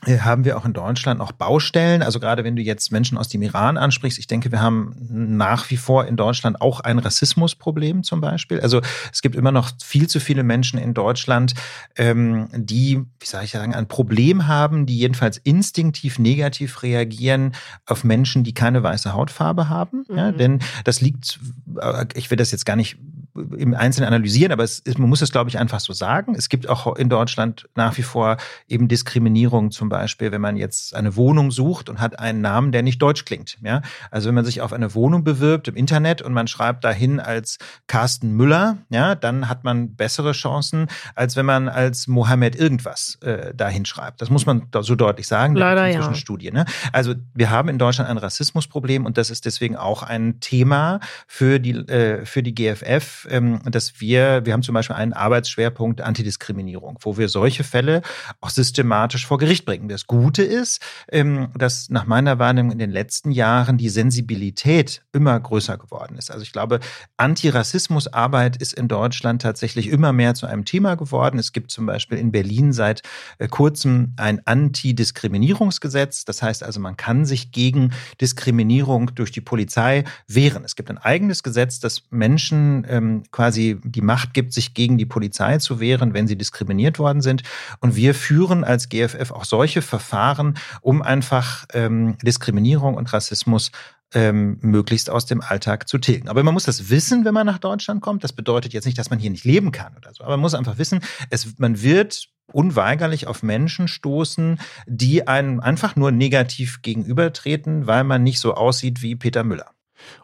haben 0.06 0.46
wir 0.46 0.58
auch 0.58 0.63
in 0.65 0.72
Deutschland 0.72 1.20
noch 1.20 1.34
Baustellen. 1.34 2.01
Also 2.01 2.20
gerade 2.20 2.46
wenn 2.46 2.56
du 2.56 2.62
jetzt 2.62 2.91
Menschen 2.91 3.18
aus 3.18 3.27
dem 3.27 3.41
Iran 3.41 3.77
ansprichst, 3.77 4.18
ich 4.18 4.27
denke, 4.27 4.51
wir 4.51 4.62
haben 4.62 4.96
nach 5.10 5.70
wie 5.72 5.77
vor 5.77 6.06
in 6.06 6.15
Deutschland 6.15 6.62
auch 6.62 6.79
ein 6.79 7.00
Rassismusproblem 7.00 8.03
zum 8.03 8.22
Beispiel. 8.22 8.62
Also 8.62 8.82
es 9.12 9.22
gibt 9.22 9.36
immer 9.36 9.51
noch 9.51 9.72
viel 9.84 10.08
zu 10.08 10.22
viele 10.22 10.44
Menschen 10.44 10.79
in 10.79 10.94
Deutschland, 10.94 11.53
ähm, 11.98 12.48
die, 12.53 13.01
wie 13.20 13.25
soll 13.25 13.44
ich 13.44 13.51
sagen, 13.51 13.75
ein 13.75 13.88
Problem 13.88 14.48
haben, 14.48 14.86
die 14.86 14.98
jedenfalls 14.98 15.38
instinktiv 15.38 16.18
negativ 16.18 16.82
reagieren 16.82 17.53
auf 17.86 18.06
Menschen, 18.06 18.46
die 18.46 18.53
keine 18.53 18.82
weiße 18.82 19.13
Hautfarbe 19.13 19.68
haben. 19.68 20.06
Mhm. 20.08 20.18
Ja, 20.18 20.32
denn 20.32 20.60
das 20.86 21.01
liegt, 21.01 21.39
äh, 21.77 22.06
ich 22.13 22.32
will 22.32 22.38
das 22.38 22.51
jetzt 22.51 22.65
gar 22.65 22.77
nicht 22.77 22.98
im 23.36 23.74
Einzelnen 23.74 24.08
analysieren, 24.08 24.51
aber 24.51 24.63
es, 24.63 24.82
man 24.98 25.10
muss 25.10 25.22
es, 25.22 25.32
glaube 25.32 25.50
ich, 25.50 25.60
einfach 25.60 25.79
so 25.79 25.94
sagen. 25.94 26.36
Es 26.36 26.50
gibt 26.50 26.68
auch 26.68 26.96
in 26.96 27.10
Deutschland 27.10 27.70
nach 27.75 27.98
wie 27.98 28.01
vor 28.01 28.38
eben 28.68 28.88
Diskriminierung, 28.88 29.72
zum 29.72 29.88
Beispiel, 29.89 30.31
wenn 30.31 30.41
man 30.41 30.58
jetzt 30.58 30.96
eine 30.96 31.15
Wohnung 31.15 31.51
sucht 31.51 31.89
und 31.89 32.00
hat 32.00 32.19
einen 32.19 32.41
Namen, 32.41 32.72
der 32.72 32.84
nicht 32.84 33.01
deutsch 33.01 33.25
klingt. 33.25 33.58
Ja? 33.62 33.81
Also 34.12 34.27
wenn 34.27 34.36
man 34.36 34.46
sich 34.46 34.62
auf 34.62 34.74
eine 34.74 34.93
Wohnung 34.93 35.24
bewirbt 35.24 35.67
im 35.67 35.75
Internet 35.75 36.22
und 36.22 36.34
man 36.34 36.48
schreibt 36.48 36.84
dahin 36.84 37.19
als 37.19 37.58
Carsten 37.88 38.31
Müller, 38.31 38.77
ja, 38.89 39.15
dann 39.15 39.50
hat 39.50 39.63
man 39.63 39.96
bessere 39.96 40.31
Chancen, 40.31 40.88
als 41.15 41.36
wenn 41.36 41.46
man 41.46 41.67
als 41.69 42.08
Mohammed 42.08 42.55
irgendwas 42.55 43.17
äh, 43.22 43.53
dahin 43.53 43.86
schreibt. 43.86 44.22
Das 44.22 44.29
muss 44.29 44.46
man 44.46 44.67
so 44.81 44.96
deutlich 44.96 45.27
sagen. 45.27 45.55
Leider 45.55 45.88
ja. 45.88 46.13
Studie. 46.13 46.51
Ne? 46.51 46.65
Also 46.91 47.15
wir 47.34 47.50
haben 47.50 47.69
in 47.69 47.77
Deutschland 47.77 48.10
ein 48.10 48.17
Rassismusproblem 48.17 49.05
und 49.05 49.17
das 49.17 49.29
ist 49.29 49.46
deswegen 49.46 49.75
auch 49.75 50.03
ein 50.03 50.39
Thema 50.39 51.00
für 51.27 51.60
die, 51.60 51.72
äh, 51.72 52.25
für 52.25 52.43
die 52.43 52.53
GFF 52.53 53.27
ähm, 53.29 53.62
dass 53.65 54.00
wir, 54.00 54.46
wir 54.46 54.53
haben 54.53 54.63
zum 54.63 54.74
Beispiel 54.74 54.96
einen 54.96 55.13
Arbeitsschwerpunkt 55.13 56.01
Antidiskriminierung, 56.01 56.98
wo 57.01 57.17
wir 57.17 57.29
solche 57.29 57.63
Fälle 57.63 58.01
auch 58.41 58.50
systematisch 58.50 59.25
vor 59.25 59.38
Gericht 59.38 59.65
bringen. 59.65 59.78
Das 59.88 60.07
Gute 60.07 60.43
ist, 60.43 60.81
ähm, 61.12 61.50
dass 61.57 61.89
nach 61.89 62.05
meiner 62.05 62.39
Wahrnehmung 62.39 62.71
in 62.71 62.79
den 62.79 62.91
letzten 62.91 63.31
Jahren 63.31 63.77
die 63.77 63.89
Sensibilität 63.89 65.03
immer 65.13 65.39
größer 65.39 65.77
geworden 65.77 66.17
ist. 66.17 66.31
Also 66.31 66.43
ich 66.43 66.51
glaube, 66.51 66.79
Antirassismusarbeit 67.17 68.57
ist 68.57 68.74
in 68.74 68.88
Deutschland 68.88 69.41
tatsächlich 69.41 69.88
immer 69.89 70.13
mehr 70.13 70.33
zu 70.33 70.48
einem 70.48 70.65
Thema 70.65 70.95
geworden. 70.95 71.39
Es 71.39 71.53
gibt 71.53 71.71
zum 71.71 71.86
Beispiel 71.86 72.17
in 72.17 72.31
Berlin 72.31 72.74
seit 72.74 73.03
äh, 73.38 73.48
kurzem 73.48 74.13
ein 74.17 74.45
Antidiskriminierungsgesetz. 74.45 76.25
Das 76.25 76.41
heißt 76.41 76.63
also, 76.63 76.79
man 76.79 76.98
kann 76.98 77.25
sich 77.25 77.51
gegen 77.51 77.91
Diskriminierung 78.19 79.15
durch 79.15 79.31
die 79.31 79.41
Polizei 79.41 80.03
wehren. 80.27 80.63
Es 80.63 80.75
gibt 80.75 80.89
ein 80.89 80.98
eigenes 80.98 81.43
Gesetz, 81.43 81.79
das 81.79 82.03
Menschen 82.09 82.86
ähm, 82.89 83.24
quasi 83.31 83.79
die 83.83 84.01
Macht 84.01 84.33
gibt, 84.33 84.53
sich 84.53 84.74
gegen 84.74 84.98
die 84.98 85.05
Polizei 85.05 85.57
zu 85.59 85.79
wehren, 85.79 86.13
wenn 86.13 86.27
sie 86.27 86.38
diskriminiert 86.38 87.00
worden 87.00 87.21
sind. 87.21 87.43
Und 87.79 87.95
wir 87.95 88.13
führen 88.13 88.63
als 88.63 88.89
GFF 88.89 89.31
auch 89.31 89.45
solche 89.45 89.69
Verfahren, 89.82 90.58
um 90.82 91.02
einfach 91.02 91.66
ähm, 91.74 92.18
Diskriminierung 92.24 92.96
und 92.96 93.12
Rassismus 93.14 93.72
ähm, 94.14 94.58
möglichst 94.62 95.10
aus 95.10 95.26
dem 95.26 95.42
Alltag 95.42 95.88
zu 95.88 95.98
tilgen. 95.98 96.30
Aber 96.30 96.44
man 96.44 96.54
muss 96.54 96.66
das 96.66 96.90
wissen, 96.90 97.26
wenn 97.26 97.34
man 97.34 97.46
nach 97.46 97.60
Deutschland 97.60 98.02
kommt. 98.02 98.24
Das 98.24 98.34
bedeutet 98.34 98.74
jetzt 98.74 98.86
nicht, 98.86 98.98
dass 98.98 99.10
man 99.10 99.20
hier 99.20 99.30
nicht 99.30 99.46
leben 99.46 99.72
kann 99.72 99.96
oder 99.96 100.14
so. 100.14 100.24
Aber 100.24 100.34
man 100.34 100.42
muss 100.42 100.56
einfach 100.56 100.78
wissen, 100.78 101.02
es, 101.30 101.60
man 101.60 101.82
wird 101.82 102.30
unweigerlich 102.52 103.28
auf 103.28 103.44
Menschen 103.44 103.88
stoßen, 103.88 104.60
die 104.88 105.28
einem 105.28 105.60
einfach 105.60 105.96
nur 105.96 106.12
negativ 106.12 106.82
gegenübertreten, 106.82 107.86
weil 107.86 108.04
man 108.04 108.24
nicht 108.24 108.40
so 108.40 108.56
aussieht 108.56 109.02
wie 109.02 109.16
Peter 109.16 109.44
Müller. 109.44 109.72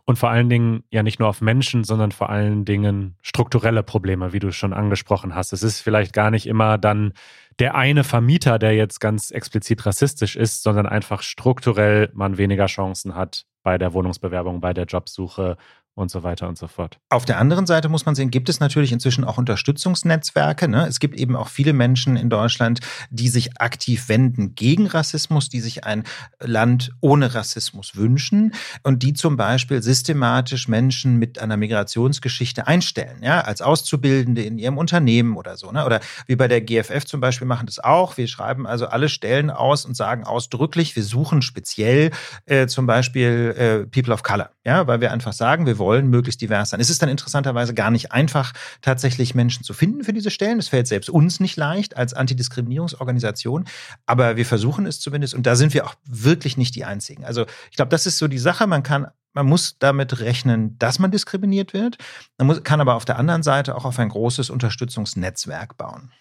Und 0.05 0.17
vor 0.17 0.29
allen 0.29 0.50
Dingen 0.50 0.84
ja 0.89 1.03
nicht 1.03 1.20
nur 1.20 1.29
auf 1.29 1.41
Menschen, 1.41 1.84
sondern 1.84 2.12
vor 2.12 2.29
allen 2.29 2.65
Dingen 2.65 3.15
strukturelle 3.22 3.84
Probleme, 3.84 4.34
wie 4.34 4.39
du 4.39 4.51
schon 4.51 4.74
angesprochen 4.74 5.36
hast. 5.36 5.53
Es 5.53 5.63
ist 5.63 5.82
vielleicht 5.82 6.13
gar 6.13 6.32
nicht 6.32 6.48
immer 6.48 6.77
dann 6.77 7.13
der 7.60 7.75
eine 7.75 8.03
Vermieter, 8.03 8.60
der 8.60 8.75
jetzt 8.75 9.00
ganz 9.00 9.32
explizit 9.32 9.86
rassistisch 9.86 10.36
ist, 10.36 10.63
sondern 10.63 10.86
einfach 10.86 11.22
strukturell 11.22 12.12
man 12.13 12.38
weniger 12.38 12.65
Chancen 12.65 13.15
hat 13.15 13.46
bei 13.63 13.77
der 13.77 13.94
Wohnungsbewerbung, 13.94 14.62
bei 14.62 14.74
der 14.74 14.86
Jobsuche 14.86 15.58
und 15.96 16.12
so 16.12 16.24
weiter 16.24 16.48
und 16.50 16.58
so 16.58 16.68
fort. 16.68 17.00
Auf 17.10 17.24
der 17.24 17.40
anderen 17.40 17.66
Seite 17.66 17.88
muss 17.88 18.06
man 18.06 18.16
sehen, 18.16 18.30
gibt 18.30 18.50
es 18.50 18.60
natürlich 18.60 18.92
inzwischen 18.92 19.24
auch 19.24 19.38
Unterstützungsnetzwerke. 19.38 20.68
Ne? 20.68 20.86
Es 20.88 21.00
gibt 21.00 21.16
eben 21.16 21.38
auch 21.38 21.48
viele 21.48 21.72
Menschen 21.72 22.18
in 22.18 22.30
Deutschland, 22.30 22.82
die 23.10 23.30
sich 23.30 23.62
aktiv 23.62 24.10
wenden 24.10 24.56
gegen 24.56 24.88
Rassismus, 24.88 25.48
die 25.48 25.62
sich 25.62 25.86
ein 25.86 26.04
Land 26.42 26.92
ohne 27.00 27.34
Rassismus 27.34 27.96
wünschen 27.96 28.54
und 28.84 29.04
die 29.04 29.14
zum 29.14 29.38
Beispiel 29.38 29.82
systematisch 29.82 30.68
Menschen 30.68 31.18
mit 31.18 31.40
einer 31.40 31.56
Migrationsgeschichte 31.56 32.68
einstellen, 32.68 33.24
ja, 33.24 33.42
als 33.42 33.62
Auszubildende 33.62 34.44
in 34.44 34.58
ihrem 34.58 34.78
Unternehmen 34.78 35.38
oder 35.38 35.56
so. 35.56 35.72
Ne? 35.72 35.86
Oder 35.86 36.02
wie 36.28 36.36
bei 36.36 36.50
der 36.50 36.60
GFF 36.60 37.06
zum 37.06 37.22
Beispiel 37.22 37.48
machen 37.48 37.68
das 37.68 37.80
auch. 37.80 38.18
Wir 38.18 38.28
schreiben 38.28 38.68
also 38.68 38.88
alle 38.88 39.08
Stellen 39.08 39.50
aus 39.50 39.86
und 39.86 39.96
sagen 39.96 40.25
ausdrücklich, 40.25 40.94
wir 40.98 41.04
suchen 41.04 41.42
speziell 41.42 42.12
äh, 42.48 42.68
zum 42.68 42.86
Beispiel 42.86 43.56
äh, 43.58 43.88
People 43.88 44.14
of 44.14 44.24
Color, 44.24 44.50
ja, 44.66 44.88
weil 44.88 45.00
wir 45.00 45.14
einfach 45.14 45.32
sagen, 45.32 45.66
wir 45.66 45.78
wollen 45.78 45.85
wollen 45.86 46.10
möglichst 46.10 46.42
divers 46.42 46.72
sein. 46.72 46.80
Es 46.80 46.89
ist 46.89 47.00
dann 47.04 47.10
interessanterweise 47.10 47.75
gar 47.75 47.92
nicht 47.92 48.12
einfach, 48.12 48.54
tatsächlich 48.82 49.36
Menschen 49.36 49.63
zu 49.63 49.74
finden 49.74 50.04
für 50.04 50.13
diese 50.13 50.32
Stellen. 50.32 50.58
Das 50.58 50.70
fällt 50.70 50.88
selbst 50.88 51.12
uns 51.12 51.39
nicht 51.39 51.58
leicht 51.58 51.96
als 51.96 52.15
Antidiskriminierungsorganisation, 52.15 53.65
aber 54.08 54.36
wir 54.36 54.46
versuchen 54.48 54.88
es 54.88 55.00
zumindest 55.00 55.36
und 55.36 55.46
da 55.46 55.56
sind 55.56 55.75
wir 55.75 55.86
auch 55.86 55.94
wirklich 56.10 56.58
nicht 56.58 56.74
die 56.74 56.86
Einzigen. 56.86 57.24
Also 57.24 57.46
ich 57.70 57.75
glaube, 57.75 57.89
das 57.89 58.08
ist 58.08 58.18
so 58.18 58.27
die 58.27 58.39
Sache. 58.39 58.65
Man 58.65 58.82
kann 58.82 59.08
man 59.36 59.46
muss 59.46 59.77
damit 59.77 60.22
rechnen, 60.22 60.80
dass 60.80 60.98
man 60.98 61.12
diskriminiert 61.12 61.74
wird. 61.74 61.98
Man 62.38 62.48
muss, 62.48 62.63
kann 62.63 62.80
aber 62.80 62.96
auf 62.96 63.04
der 63.04 63.20
anderen 63.20 63.44
Seite 63.44 63.75
auch 63.75 63.84
auf 63.84 64.00
ein 64.00 64.08
großes 64.08 64.50
Unterstützungsnetzwerk 64.50 65.75
bauen. 65.75 66.13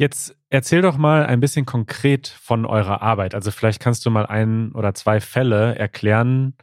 Jetzt 0.00 0.34
erzähl 0.48 0.82
doch 0.82 0.96
mal 0.96 1.26
ein 1.26 1.40
bisschen 1.40 1.66
konkret 1.66 2.26
von 2.26 2.64
eurer 2.64 3.02
Arbeit. 3.02 3.34
Also 3.34 3.50
vielleicht 3.50 3.80
kannst 3.80 4.04
du 4.04 4.10
mal 4.10 4.26
ein 4.26 4.72
oder 4.72 4.94
zwei 4.94 5.20
Fälle 5.20 5.76
erklären, 5.76 6.54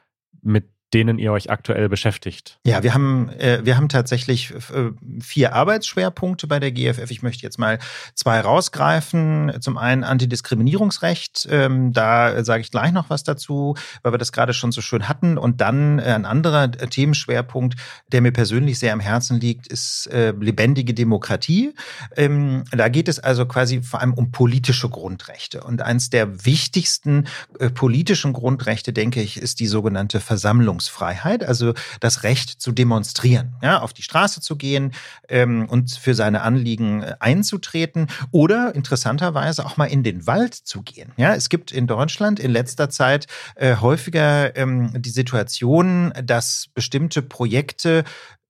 mit 0.42 0.70
denen 0.98 1.20
ihr 1.20 1.32
euch 1.32 1.51
aktuell 1.51 1.89
beschäftigt? 1.89 2.58
Ja, 2.66 2.82
wir 2.82 2.96
haben, 2.96 3.30
äh, 3.38 3.60
wir 3.63 3.77
haben 3.77 3.88
tatsächlich 3.88 4.51
äh, 4.51 4.89
vier 5.22 5.54
Arbeitsschwerpunkte 5.54 6.48
bei 6.48 6.60
der 6.60 6.72
GFF. 6.72 7.12
Ich 7.12 7.22
möchte 7.22 7.44
jetzt 7.44 7.60
mal 7.60 7.77
zwei 8.16 8.39
rausgreifen. 8.39 9.54
Zum 9.60 9.77
einen 9.77 10.04
Antidiskriminierungsrecht. 10.04 11.48
Ähm, 11.51 11.94
da 11.94 12.44
sage 12.44 12.62
ich 12.62 12.72
gleich 12.72 12.92
noch 12.94 13.12
was 13.12 13.24
dazu, 13.24 13.75
weil 14.01 14.12
wir 14.12 14.18
das 14.18 14.32
gerade 14.32 14.54
schon 14.54 14.72
so 14.72 14.82
schön 14.82 15.08
hatten. 15.08 15.38
Und 15.38 15.62
dann 15.62 16.00
äh, 16.00 16.13
ein 16.13 16.25
anderer 16.25 16.72
Themenschwerpunkt, 16.72 17.75
der 18.12 18.22
mir 18.22 18.32
persönlich 18.32 18.80
sehr 18.80 18.94
am 18.94 19.00
Herzen 19.00 19.39
liegt, 19.39 19.68
ist 19.68 20.08
äh, 20.08 20.32
lebendige 20.32 20.96
Demokratie. 20.96 21.75
Ähm, 22.16 22.63
da 22.72 22.89
geht 22.89 23.08
es 23.08 23.20
also 23.20 23.46
quasi 23.46 23.84
vor 23.84 24.01
allem 24.01 24.16
um 24.16 24.32
politische 24.32 24.89
Grundrechte. 24.89 25.62
Und 25.63 25.84
eins 25.84 26.10
der 26.10 26.44
wichtigsten 26.44 27.27
äh, 27.60 27.70
politischen 27.70 28.34
Grundrechte, 28.34 28.94
denke 28.94 29.22
ich, 29.22 29.38
ist 29.39 29.60
die 29.60 29.68
sogenannte 29.68 30.20
Versammlung 30.20 30.80
Versammlungsfreiheit, 30.88 31.44
also 31.44 31.74
das 32.00 32.24
Recht 32.24 32.62
zu 32.62 32.72
demonstrieren, 32.72 33.56
ja, 33.62 33.82
auf 33.82 33.94
die 33.94 34.01
Straße 34.01 34.41
zu 34.41 34.56
gehen 34.56 34.94
ähm, 35.29 35.67
und 35.70 35.91
für 35.91 36.13
seine 36.13 36.41
Anliegen 36.41 37.03
äh, 37.03 37.15
einzutreten 37.20 38.08
oder 38.32 38.74
interessanterweise 38.75 39.65
auch 39.65 39.77
mal 39.77 39.86
in 39.86 40.03
den 40.03 40.27
Wald 40.27 40.53
zu 40.53 40.82
gehen. 40.82 41.12
Ja, 41.17 41.36
es 41.36 41.50
gibt 41.50 41.72
in 41.72 41.88
Deutschland 41.88 42.39
in 42.39 42.51
letzter 42.51 42.89
Zeit 42.89 43.27
äh, 43.56 43.77
häufiger 43.77 44.56
ähm, 44.56 44.94
die 44.96 45.10
Situation, 45.10 46.13
dass 46.24 46.67
bestimmte 46.74 47.22
Projekte 47.22 48.03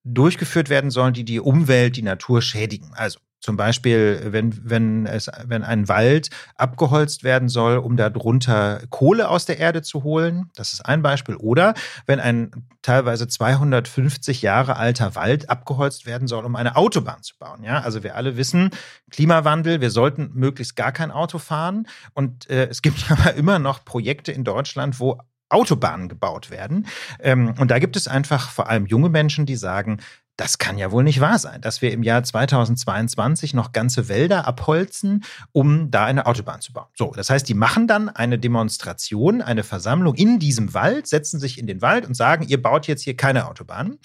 durchgeführt 0.03 0.69
werden 0.69 0.89
sollen, 0.89 1.13
die 1.13 1.25
die 1.25 1.41
Umwelt, 1.41 1.97
die 1.97 2.01
Natur 2.01 2.41
schädigen. 2.41 2.91
Also 2.95 3.19
zum 3.39 3.55
Beispiel, 3.55 4.21
wenn, 4.25 4.69
wenn, 4.69 5.05
es, 5.05 5.29
wenn 5.45 5.63
ein 5.63 5.87
Wald 5.87 6.29
abgeholzt 6.55 7.23
werden 7.23 7.49
soll, 7.49 7.77
um 7.77 7.95
darunter 7.95 8.81
Kohle 8.89 9.29
aus 9.29 9.45
der 9.45 9.59
Erde 9.59 9.83
zu 9.83 10.03
holen, 10.03 10.49
das 10.55 10.73
ist 10.73 10.85
ein 10.85 11.01
Beispiel. 11.01 11.35
Oder 11.35 11.75
wenn 12.07 12.19
ein 12.19 12.51
teilweise 12.81 13.27
250 13.27 14.41
Jahre 14.41 14.75
alter 14.75 15.15
Wald 15.15 15.49
abgeholzt 15.49 16.05
werden 16.05 16.27
soll, 16.27 16.45
um 16.45 16.55
eine 16.55 16.75
Autobahn 16.75 17.21
zu 17.21 17.37
bauen. 17.37 17.63
Ja, 17.63 17.81
also 17.81 18.03
wir 18.03 18.15
alle 18.15 18.37
wissen, 18.37 18.71
Klimawandel, 19.11 19.81
wir 19.81 19.91
sollten 19.91 20.31
möglichst 20.33 20.75
gar 20.75 20.91
kein 20.91 21.11
Auto 21.11 21.37
fahren. 21.37 21.87
Und 22.13 22.49
äh, 22.49 22.67
es 22.67 22.81
gibt 22.81 23.05
aber 23.11 23.35
immer 23.35 23.59
noch 23.59 23.85
Projekte 23.85 24.31
in 24.31 24.43
Deutschland, 24.43 24.99
wo 24.99 25.19
Autobahnen 25.49 26.09
gebaut 26.09 26.49
werden. 26.49 26.87
Ähm, 27.19 27.53
und 27.59 27.71
da 27.71 27.79
gibt 27.79 27.95
es 27.95 28.07
einfach 28.07 28.49
vor 28.49 28.69
allem 28.69 28.85
junge 28.85 29.09
Menschen, 29.09 29.45
die 29.45 29.55
sagen, 29.55 29.99
das 30.37 30.59
kann 30.59 30.77
ja 30.77 30.91
wohl 30.91 31.03
nicht 31.03 31.19
wahr 31.19 31.39
sein, 31.39 31.61
dass 31.61 31.81
wir 31.81 31.91
im 31.91 32.03
Jahr 32.03 32.23
2022 32.23 33.55
noch 33.55 33.71
ganze 33.71 34.07
Wälder 34.07 34.47
abholzen, 34.47 35.23
um 35.51 35.89
da 35.89 36.05
eine 36.05 36.27
Autobahn 36.27 36.61
zu 36.61 36.73
bauen. 36.73 36.87
So, 36.95 37.11
das 37.15 37.29
heißt, 37.29 37.49
die 37.49 37.55
machen 37.55 37.87
dann 37.87 38.07
eine 38.09 38.37
Demonstration, 38.37 39.41
eine 39.41 39.63
Versammlung 39.63 40.13
in 40.13 40.37
diesem 40.37 40.75
Wald, 40.75 41.07
setzen 41.07 41.39
sich 41.39 41.57
in 41.57 41.65
den 41.65 41.81
Wald 41.81 42.05
und 42.05 42.13
sagen, 42.13 42.45
ihr 42.47 42.61
baut 42.61 42.85
jetzt 42.85 43.01
hier 43.01 43.17
keine 43.17 43.47
Autobahn. 43.47 43.97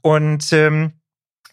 Und 0.00 0.52
ähm, 0.52 0.94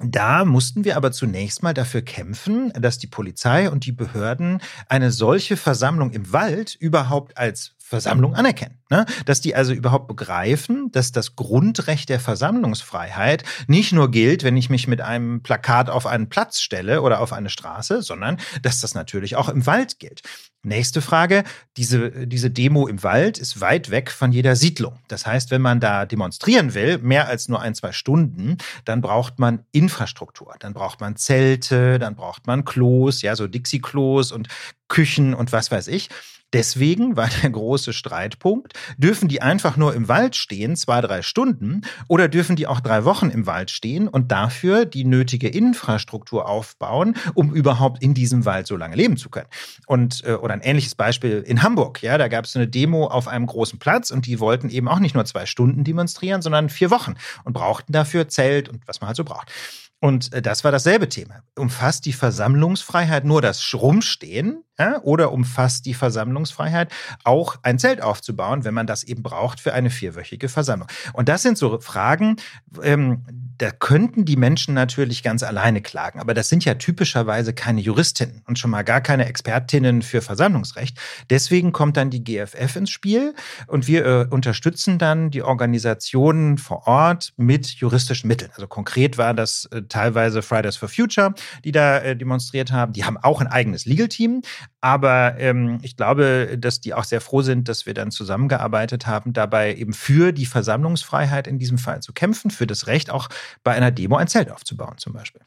da 0.02 0.44
mussten 0.44 0.84
wir 0.84 0.98
aber 0.98 1.12
zunächst 1.12 1.64
mal 1.64 1.74
dafür 1.74 2.02
kämpfen, 2.02 2.74
dass 2.74 2.98
die 2.98 3.08
Polizei 3.08 3.70
und 3.70 3.86
die 3.86 3.94
Behörden 3.94 4.62
eine 4.90 5.12
solche 5.12 5.56
Versammlung 5.56 6.12
im 6.12 6.34
Wald 6.34 6.76
überhaupt 6.76 7.38
als 7.38 7.76
Versammlung 7.78 8.34
anerkennen. 8.34 8.80
Ne? 8.90 9.06
Dass 9.26 9.42
die 9.42 9.56
also 9.56 9.72
überhaupt 9.72 10.08
begreifen, 10.08 10.92
dass 10.92 11.12
das 11.12 11.36
Grundrecht 11.36 12.10
der 12.10 12.20
Versammlungsfreiheit 12.20 13.44
nicht 13.68 13.94
nur 13.94 14.10
gilt, 14.10 14.44
wenn 14.44 14.58
ich 14.58 14.72
mich 14.72 14.88
mit 14.88 15.02
einem 15.02 15.44
Plakat 15.44 15.90
auf 15.92 16.08
einen 16.08 16.28
Platz 16.28 16.62
stelle 16.62 17.04
oder 17.04 17.22
auf 17.22 17.32
eine 17.32 17.50
Straße, 17.50 18.02
sondern 18.02 18.38
dass 18.64 18.82
das 18.82 18.96
natürlich 18.96 19.36
auch 19.36 19.50
im 19.50 19.66
Wald 19.68 20.00
gilt. 20.00 20.24
Nächste 20.66 21.02
Frage. 21.02 21.44
Diese, 21.78 22.26
diese 22.26 22.50
Demo 22.50 22.88
im 22.88 23.04
Wald 23.04 23.38
ist 23.38 23.62
weit 23.62 23.92
weg 23.92 24.10
von 24.10 24.32
jeder 24.32 24.56
Siedlung. 24.56 24.98
Das 25.08 25.28
heißt, 25.28 25.52
wenn 25.52 25.62
man 25.62 25.80
da 25.80 26.08
demonstrieren 26.08 26.74
will, 26.74 26.98
mehr 26.98 27.28
als 27.28 27.48
nur 27.48 27.62
ein, 27.62 27.76
zwei 27.76 27.92
Stunden, 27.92 28.58
dann 28.84 29.02
braucht 29.02 29.38
man 29.38 29.64
Infrastruktur. 29.72 30.56
Dann 30.60 30.74
braucht 30.74 31.02
man 31.02 31.18
Zelte, 31.18 32.00
dann 32.00 32.16
braucht 32.16 32.48
man 32.48 32.66
Klos, 32.66 33.22
ja, 33.22 33.36
so 33.36 33.48
Dixie-Klos 33.48 34.32
und 34.32 34.48
Küchen 34.88 35.36
und 35.36 35.52
was 35.52 35.70
weiß 35.70 35.88
ich. 35.88 36.10
Deswegen 36.56 37.18
war 37.18 37.28
der 37.44 37.50
große 37.50 37.92
Streitpunkt, 37.92 38.72
dürfen 38.98 39.28
die 39.28 39.42
einfach 39.42 39.76
nur 39.76 39.94
im 39.94 40.08
Wald 40.08 40.38
stehen, 40.38 40.78
zwei, 40.78 41.02
drei 41.02 41.22
Stunden, 41.22 41.82
oder 42.08 42.30
dürfen 42.30 42.56
die 42.56 42.66
auch 42.66 42.80
drei 42.80 43.04
Wochen 43.04 43.30
im 43.30 43.46
Wald 43.46 43.72
stehen 43.72 44.08
und 44.08 44.32
dafür 44.32 44.86
die 44.86 45.04
nötige 45.04 45.50
Infrastruktur 45.50 46.48
aufbauen, 46.48 47.16
um 47.34 47.54
überhaupt 47.54 48.02
in 48.02 48.14
diesem 48.14 48.46
Wald 48.46 48.68
so 48.68 48.78
lange 48.78 48.96
leben 48.96 49.18
zu 49.18 49.30
können? 49.30 49.50
Und, 49.86 50.24
äh, 50.24 50.36
oder 50.36 50.54
ein 50.54 50.62
ähnliches 50.62 50.96
Beispiel 50.96 51.44
in 51.46 51.62
Hamburg, 51.62 52.02
ja, 52.02 52.18
da 52.18 52.30
gab 52.30 52.46
es 52.46 52.56
eine 52.56 52.70
Demo 52.70 53.08
auf 53.08 53.28
einem 53.28 53.48
großen 53.48 53.78
Platz 53.78 54.10
und 54.10 54.26
die 54.26 54.40
wollten 54.40 54.70
eben 54.70 54.88
auch 54.88 55.00
nicht 55.00 55.14
nur 55.14 55.26
zwei 55.26 55.46
Stunden 55.46 55.84
demonstrieren, 55.84 56.42
sondern 56.42 56.70
vier 56.70 56.90
Wochen 56.90 57.16
und 57.44 57.52
brauchten 57.52 57.92
dafür 57.92 58.30
Zelt 58.30 58.70
und 58.70 58.88
was 58.88 59.02
man 59.02 59.10
halt 59.10 59.18
so 59.18 59.26
braucht. 59.26 59.52
Und 60.00 60.34
äh, 60.34 60.42
das 60.42 60.64
war 60.64 60.72
dasselbe 60.72 61.10
Thema. 61.10 61.42
Umfasst 61.56 62.06
die 62.06 62.14
Versammlungsfreiheit 62.14 63.26
nur 63.26 63.42
das 63.42 63.74
Rumstehen 63.74 64.64
ja, 64.78 65.02
oder 65.02 65.32
umfasst 65.32 65.86
die 65.86 65.94
Versammlungsfreiheit 65.94 66.92
auch 67.24 67.58
ein 67.64 67.80
Zelt 67.80 68.02
aufzubauen, 68.02 68.66
wenn 68.66 68.74
man 68.74 68.88
das 68.88 69.04
eben 69.04 69.24
braucht 69.24 69.60
für 69.62 69.74
eine 69.74 69.90
vierwöchige 69.90 70.50
Versammlung? 70.50 70.90
Und 71.14 71.30
das 71.30 71.42
sind 71.44 71.58
so 71.58 71.80
Fragen, 71.80 72.36
ähm, 72.84 73.24
da 73.58 73.72
könnten 73.72 74.26
die 74.26 74.36
Menschen 74.36 74.74
natürlich 74.74 75.24
ganz 75.24 75.42
alleine 75.42 75.82
klagen, 75.82 76.20
aber 76.20 76.34
das 76.34 76.50
sind 76.50 76.66
ja 76.66 76.74
typischerweise 76.74 77.54
keine 77.54 77.80
Juristinnen 77.80 78.42
und 78.48 78.60
schon 78.60 78.70
mal 78.72 78.84
gar 78.84 79.00
keine 79.00 79.28
Expertinnen 79.28 80.02
für 80.02 80.22
Versammlungsrecht. 80.22 81.00
Deswegen 81.30 81.72
kommt 81.72 81.96
dann 81.96 82.10
die 82.10 82.22
GFF 82.22 82.76
ins 82.76 82.90
Spiel 82.90 83.34
und 83.68 83.88
wir 83.88 84.06
äh, 84.06 84.28
unterstützen 84.30 84.98
dann 84.98 85.32
die 85.32 85.42
Organisationen 85.42 86.58
vor 86.58 86.86
Ort 86.86 87.34
mit 87.38 87.68
juristischen 87.68 88.28
Mitteln. 88.28 88.52
Also 88.56 88.68
konkret 88.68 89.18
war 89.18 89.34
das 89.34 89.70
äh, 89.72 89.84
teilweise 89.88 90.42
Fridays 90.42 90.76
for 90.76 90.90
Future, 90.90 91.34
die 91.64 91.72
da 91.72 92.00
äh, 92.00 92.16
demonstriert 92.16 92.72
haben. 92.72 92.94
Die 92.94 93.06
haben 93.06 93.18
auch 93.18 93.42
ein 93.42 93.48
eigenes 93.48 93.86
Legal 93.86 94.08
Team, 94.08 94.42
aber 94.82 95.38
ähm, 95.40 95.80
ich 95.82 95.98
glaube, 95.98 96.58
dass 96.58 96.82
die 96.82 96.94
auch 96.94 97.04
sehr 97.04 97.22
froh 97.22 97.42
sind, 97.42 97.70
dass 97.70 97.86
wir 97.86 97.94
dann 97.94 98.12
zusammengearbeitet 98.12 99.08
haben, 99.08 99.34
dabei 99.34 99.76
eben 99.76 99.94
für 99.94 100.32
die 100.32 100.46
Versammlungsfreiheit 100.46 101.48
in 101.48 101.60
diesem 101.60 101.78
Fall 101.78 102.02
zu 102.02 102.14
kämpfen, 102.14 102.52
für 102.52 102.68
das 102.68 102.88
Recht 102.88 103.10
auch 103.10 103.30
bei 103.64 103.74
einer 103.74 103.92
Demo 103.92 104.16
ein 104.18 104.28
Zelt 104.28 104.52
aufzubauen 104.52 104.98
zum 104.98 105.14
Beispiel. 105.14 105.42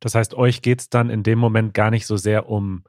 Das 0.00 0.14
heißt, 0.14 0.34
euch 0.34 0.62
geht 0.62 0.80
es 0.80 0.90
dann 0.90 1.10
in 1.10 1.22
dem 1.22 1.38
Moment 1.38 1.74
gar 1.74 1.90
nicht 1.90 2.06
so 2.06 2.16
sehr 2.16 2.48
um 2.48 2.84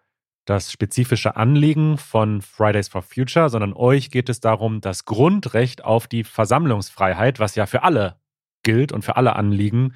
das 0.46 0.72
spezifische 0.72 1.36
Anliegen 1.36 1.98
von 1.98 2.42
Fridays 2.42 2.90
for 2.90 3.02
Future, 3.02 3.50
sondern 3.50 3.74
euch 3.74 4.12
geht 4.12 4.30
es 4.30 4.40
darum, 4.40 4.82
das 4.82 5.06
Grundrecht 5.06 5.86
auf 5.86 6.08
die 6.08 6.24
Versammlungsfreiheit, 6.24 7.40
was 7.40 7.56
ja 7.56 7.66
für 7.66 7.84
alle 7.84 8.18
gilt 8.64 8.92
und 8.92 9.04
für 9.04 9.16
alle 9.16 9.36
Anliegen, 9.36 9.94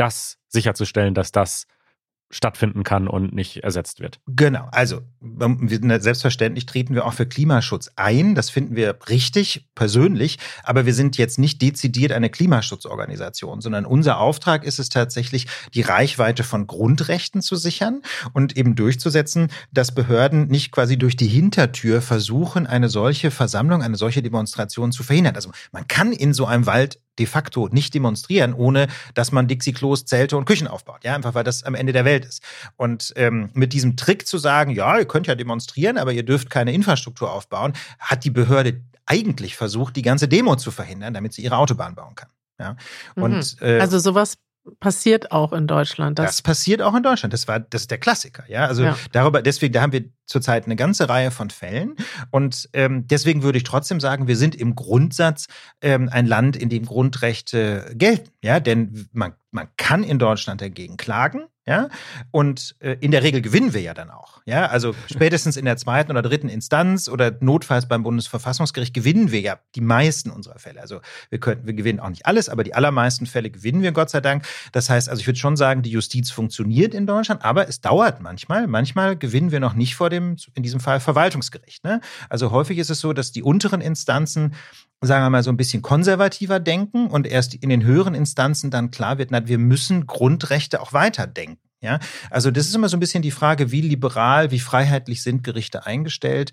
das 0.00 0.38
sicherzustellen, 0.48 1.14
dass 1.14 1.32
das 1.32 1.66
stattfinden 2.30 2.84
kann 2.84 3.08
und 3.08 3.34
nicht 3.34 3.64
ersetzt 3.64 4.00
wird. 4.00 4.20
Genau, 4.26 4.68
also 4.70 5.00
ne, 5.20 6.00
selbstverständlich 6.00 6.66
treten 6.66 6.94
wir 6.94 7.06
auch 7.06 7.14
für 7.14 7.26
Klimaschutz 7.26 7.90
ein. 7.96 8.34
Das 8.34 8.50
finden 8.50 8.76
wir 8.76 8.98
richtig 9.08 9.66
persönlich, 9.74 10.38
aber 10.62 10.84
wir 10.84 10.92
sind 10.92 11.16
jetzt 11.16 11.38
nicht 11.38 11.62
dezidiert 11.62 12.12
eine 12.12 12.28
Klimaschutzorganisation, 12.28 13.62
sondern 13.62 13.86
unser 13.86 14.18
Auftrag 14.18 14.64
ist 14.64 14.78
es 14.78 14.90
tatsächlich, 14.90 15.46
die 15.72 15.80
Reichweite 15.80 16.44
von 16.44 16.66
Grundrechten 16.66 17.40
zu 17.40 17.56
sichern 17.56 18.02
und 18.34 18.56
eben 18.58 18.74
durchzusetzen, 18.74 19.48
dass 19.72 19.94
Behörden 19.94 20.48
nicht 20.48 20.70
quasi 20.70 20.98
durch 20.98 21.16
die 21.16 21.28
Hintertür 21.28 22.02
versuchen, 22.02 22.66
eine 22.66 22.90
solche 22.90 23.30
Versammlung, 23.30 23.82
eine 23.82 23.96
solche 23.96 24.22
Demonstration 24.22 24.92
zu 24.92 25.02
verhindern. 25.02 25.34
Also 25.34 25.50
man 25.72 25.88
kann 25.88 26.12
in 26.12 26.34
so 26.34 26.44
einem 26.44 26.66
Wald 26.66 27.00
de 27.18 27.26
facto 27.26 27.68
nicht 27.70 27.94
demonstrieren, 27.94 28.54
ohne 28.54 28.88
dass 29.14 29.32
man 29.32 29.48
Dixie-Klos, 29.48 30.04
Zelte 30.04 30.36
und 30.36 30.44
Küchen 30.44 30.68
aufbaut. 30.68 31.04
Ja, 31.04 31.14
einfach 31.14 31.34
weil 31.34 31.44
das 31.44 31.64
am 31.64 31.74
Ende 31.74 31.92
der 31.92 32.04
Welt 32.04 32.24
ist. 32.24 32.42
Und 32.76 33.12
ähm, 33.16 33.50
mit 33.54 33.72
diesem 33.72 33.96
Trick 33.96 34.26
zu 34.26 34.38
sagen, 34.38 34.70
ja, 34.70 34.98
ihr 34.98 35.06
könnt 35.06 35.26
ja 35.26 35.34
demonstrieren, 35.34 35.98
aber 35.98 36.12
ihr 36.12 36.22
dürft 36.22 36.50
keine 36.50 36.72
Infrastruktur 36.72 37.32
aufbauen, 37.32 37.72
hat 37.98 38.24
die 38.24 38.30
Behörde 38.30 38.82
eigentlich 39.06 39.56
versucht, 39.56 39.96
die 39.96 40.02
ganze 40.02 40.28
Demo 40.28 40.56
zu 40.56 40.70
verhindern, 40.70 41.14
damit 41.14 41.32
sie 41.32 41.42
ihre 41.42 41.56
Autobahn 41.56 41.94
bauen 41.94 42.14
kann. 42.14 42.28
Ja. 42.58 42.76
Und, 43.14 43.60
mhm. 43.60 43.66
äh, 43.66 43.80
also 43.80 43.98
sowas 43.98 44.36
passiert 44.80 45.32
auch 45.32 45.52
in 45.52 45.66
Deutschland. 45.66 46.18
Das, 46.18 46.26
das, 46.26 46.42
passiert 46.42 46.82
auch 46.82 46.94
in 46.94 47.02
Deutschland. 47.02 47.32
Das 47.32 47.48
war, 47.48 47.60
das 47.60 47.82
ist 47.82 47.90
der 47.90 47.98
Klassiker. 47.98 48.44
Ja, 48.48 48.66
also 48.66 48.84
ja. 48.84 48.96
darüber, 49.12 49.42
deswegen, 49.42 49.72
da 49.72 49.82
haben 49.82 49.92
wir 49.92 50.04
zurzeit 50.26 50.66
eine 50.66 50.76
ganze 50.76 51.08
Reihe 51.08 51.30
von 51.30 51.50
Fällen. 51.50 51.96
Und 52.30 52.68
ähm, 52.72 53.06
deswegen 53.06 53.42
würde 53.42 53.58
ich 53.58 53.64
trotzdem 53.64 54.00
sagen, 54.00 54.28
wir 54.28 54.36
sind 54.36 54.54
im 54.54 54.74
Grundsatz 54.74 55.46
ähm, 55.80 56.08
ein 56.10 56.26
Land, 56.26 56.56
in 56.56 56.68
dem 56.68 56.84
Grundrechte 56.84 57.92
gelten. 57.94 58.30
Ja, 58.42 58.60
denn 58.60 59.08
man, 59.12 59.34
man 59.50 59.68
kann 59.76 60.04
in 60.04 60.18
Deutschland 60.18 60.60
dagegen 60.60 60.96
klagen. 60.96 61.46
Ja, 61.68 61.90
und 62.30 62.76
äh, 62.78 62.96
in 63.00 63.10
der 63.10 63.22
Regel 63.22 63.42
gewinnen 63.42 63.74
wir 63.74 63.82
ja 63.82 63.92
dann 63.92 64.08
auch. 64.08 64.40
Ja, 64.46 64.68
also 64.68 64.94
spätestens 65.12 65.58
in 65.58 65.66
der 65.66 65.76
zweiten 65.76 66.10
oder 66.10 66.22
dritten 66.22 66.48
Instanz 66.48 67.10
oder 67.10 67.36
notfalls 67.40 67.86
beim 67.86 68.04
Bundesverfassungsgericht 68.04 68.94
gewinnen 68.94 69.32
wir 69.32 69.40
ja 69.40 69.58
die 69.74 69.82
meisten 69.82 70.30
unserer 70.30 70.58
Fälle. 70.58 70.80
Also 70.80 71.02
wir 71.28 71.38
könnten, 71.40 71.66
wir 71.66 71.74
gewinnen 71.74 72.00
auch 72.00 72.08
nicht 72.08 72.24
alles, 72.24 72.48
aber 72.48 72.64
die 72.64 72.72
allermeisten 72.72 73.26
Fälle 73.26 73.50
gewinnen 73.50 73.82
wir 73.82 73.92
Gott 73.92 74.08
sei 74.08 74.22
Dank. 74.22 74.46
Das 74.72 74.88
heißt, 74.88 75.10
also 75.10 75.20
ich 75.20 75.26
würde 75.26 75.38
schon 75.38 75.58
sagen, 75.58 75.82
die 75.82 75.90
Justiz 75.90 76.30
funktioniert 76.30 76.94
in 76.94 77.06
Deutschland, 77.06 77.44
aber 77.44 77.68
es 77.68 77.82
dauert 77.82 78.22
manchmal. 78.22 78.66
Manchmal 78.66 79.18
gewinnen 79.18 79.50
wir 79.50 79.60
noch 79.60 79.74
nicht 79.74 79.94
vor 79.94 80.08
dem, 80.08 80.36
in 80.54 80.62
diesem 80.62 80.80
Fall 80.80 81.00
Verwaltungsgericht. 81.00 81.84
Ne? 81.84 82.00
Also 82.30 82.50
häufig 82.50 82.78
ist 82.78 82.88
es 82.88 83.00
so, 83.00 83.12
dass 83.12 83.30
die 83.30 83.42
unteren 83.42 83.82
Instanzen 83.82 84.54
sagen 85.00 85.24
wir 85.24 85.30
mal, 85.30 85.42
so 85.42 85.50
ein 85.50 85.56
bisschen 85.56 85.82
konservativer 85.82 86.58
denken 86.58 87.06
und 87.06 87.26
erst 87.26 87.54
in 87.54 87.68
den 87.68 87.84
höheren 87.84 88.14
Instanzen 88.14 88.70
dann 88.70 88.90
klar 88.90 89.18
wird, 89.18 89.30
na, 89.30 89.46
wir 89.46 89.58
müssen 89.58 90.06
Grundrechte 90.06 90.80
auch 90.80 90.92
weiterdenken. 90.92 91.57
Ja, 91.80 92.00
also 92.28 92.50
das 92.50 92.66
ist 92.66 92.74
immer 92.74 92.88
so 92.88 92.96
ein 92.96 93.00
bisschen 93.00 93.22
die 93.22 93.30
Frage, 93.30 93.70
wie 93.70 93.82
liberal, 93.82 94.50
wie 94.50 94.58
freiheitlich 94.58 95.22
sind 95.22 95.44
Gerichte 95.44 95.86
eingestellt. 95.86 96.50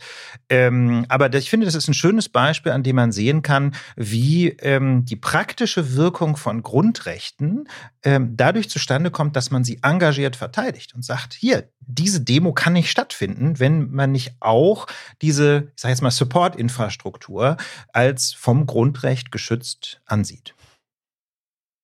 Ähm, 0.49 1.07
aber 1.09 1.33
ich 1.33 1.49
finde, 1.49 1.65
das 1.65 1.73
ist 1.73 1.87
ein 1.87 1.95
schönes 1.95 2.29
Beispiel, 2.29 2.71
an 2.71 2.83
dem 2.83 2.97
man 2.97 3.11
sehen 3.11 3.41
kann, 3.41 3.73
wie 3.95 4.49
ähm, 4.49 5.03
die 5.03 5.15
praktische 5.15 5.95
Wirkung 5.95 6.37
von 6.37 6.61
Grundrechten 6.61 7.67
ähm, 8.03 8.37
dadurch 8.37 8.69
zustande 8.69 9.09
kommt, 9.09 9.35
dass 9.35 9.49
man 9.49 9.63
sie 9.63 9.79
engagiert 9.81 10.35
verteidigt 10.35 10.93
und 10.93 11.03
sagt, 11.03 11.33
hier, 11.33 11.71
diese 11.79 12.21
Demo 12.21 12.53
kann 12.53 12.73
nicht 12.73 12.91
stattfinden, 12.91 13.59
wenn 13.59 13.89
man 13.89 14.11
nicht 14.11 14.35
auch 14.41 14.85
diese, 15.23 15.71
ich 15.75 15.81
sage 15.81 15.91
jetzt 15.91 16.01
mal, 16.01 16.11
Support-Infrastruktur 16.11 17.57
als 17.91 18.31
vom 18.31 18.67
Grundrecht 18.67 19.31
geschützt 19.31 20.01
ansieht. 20.05 20.53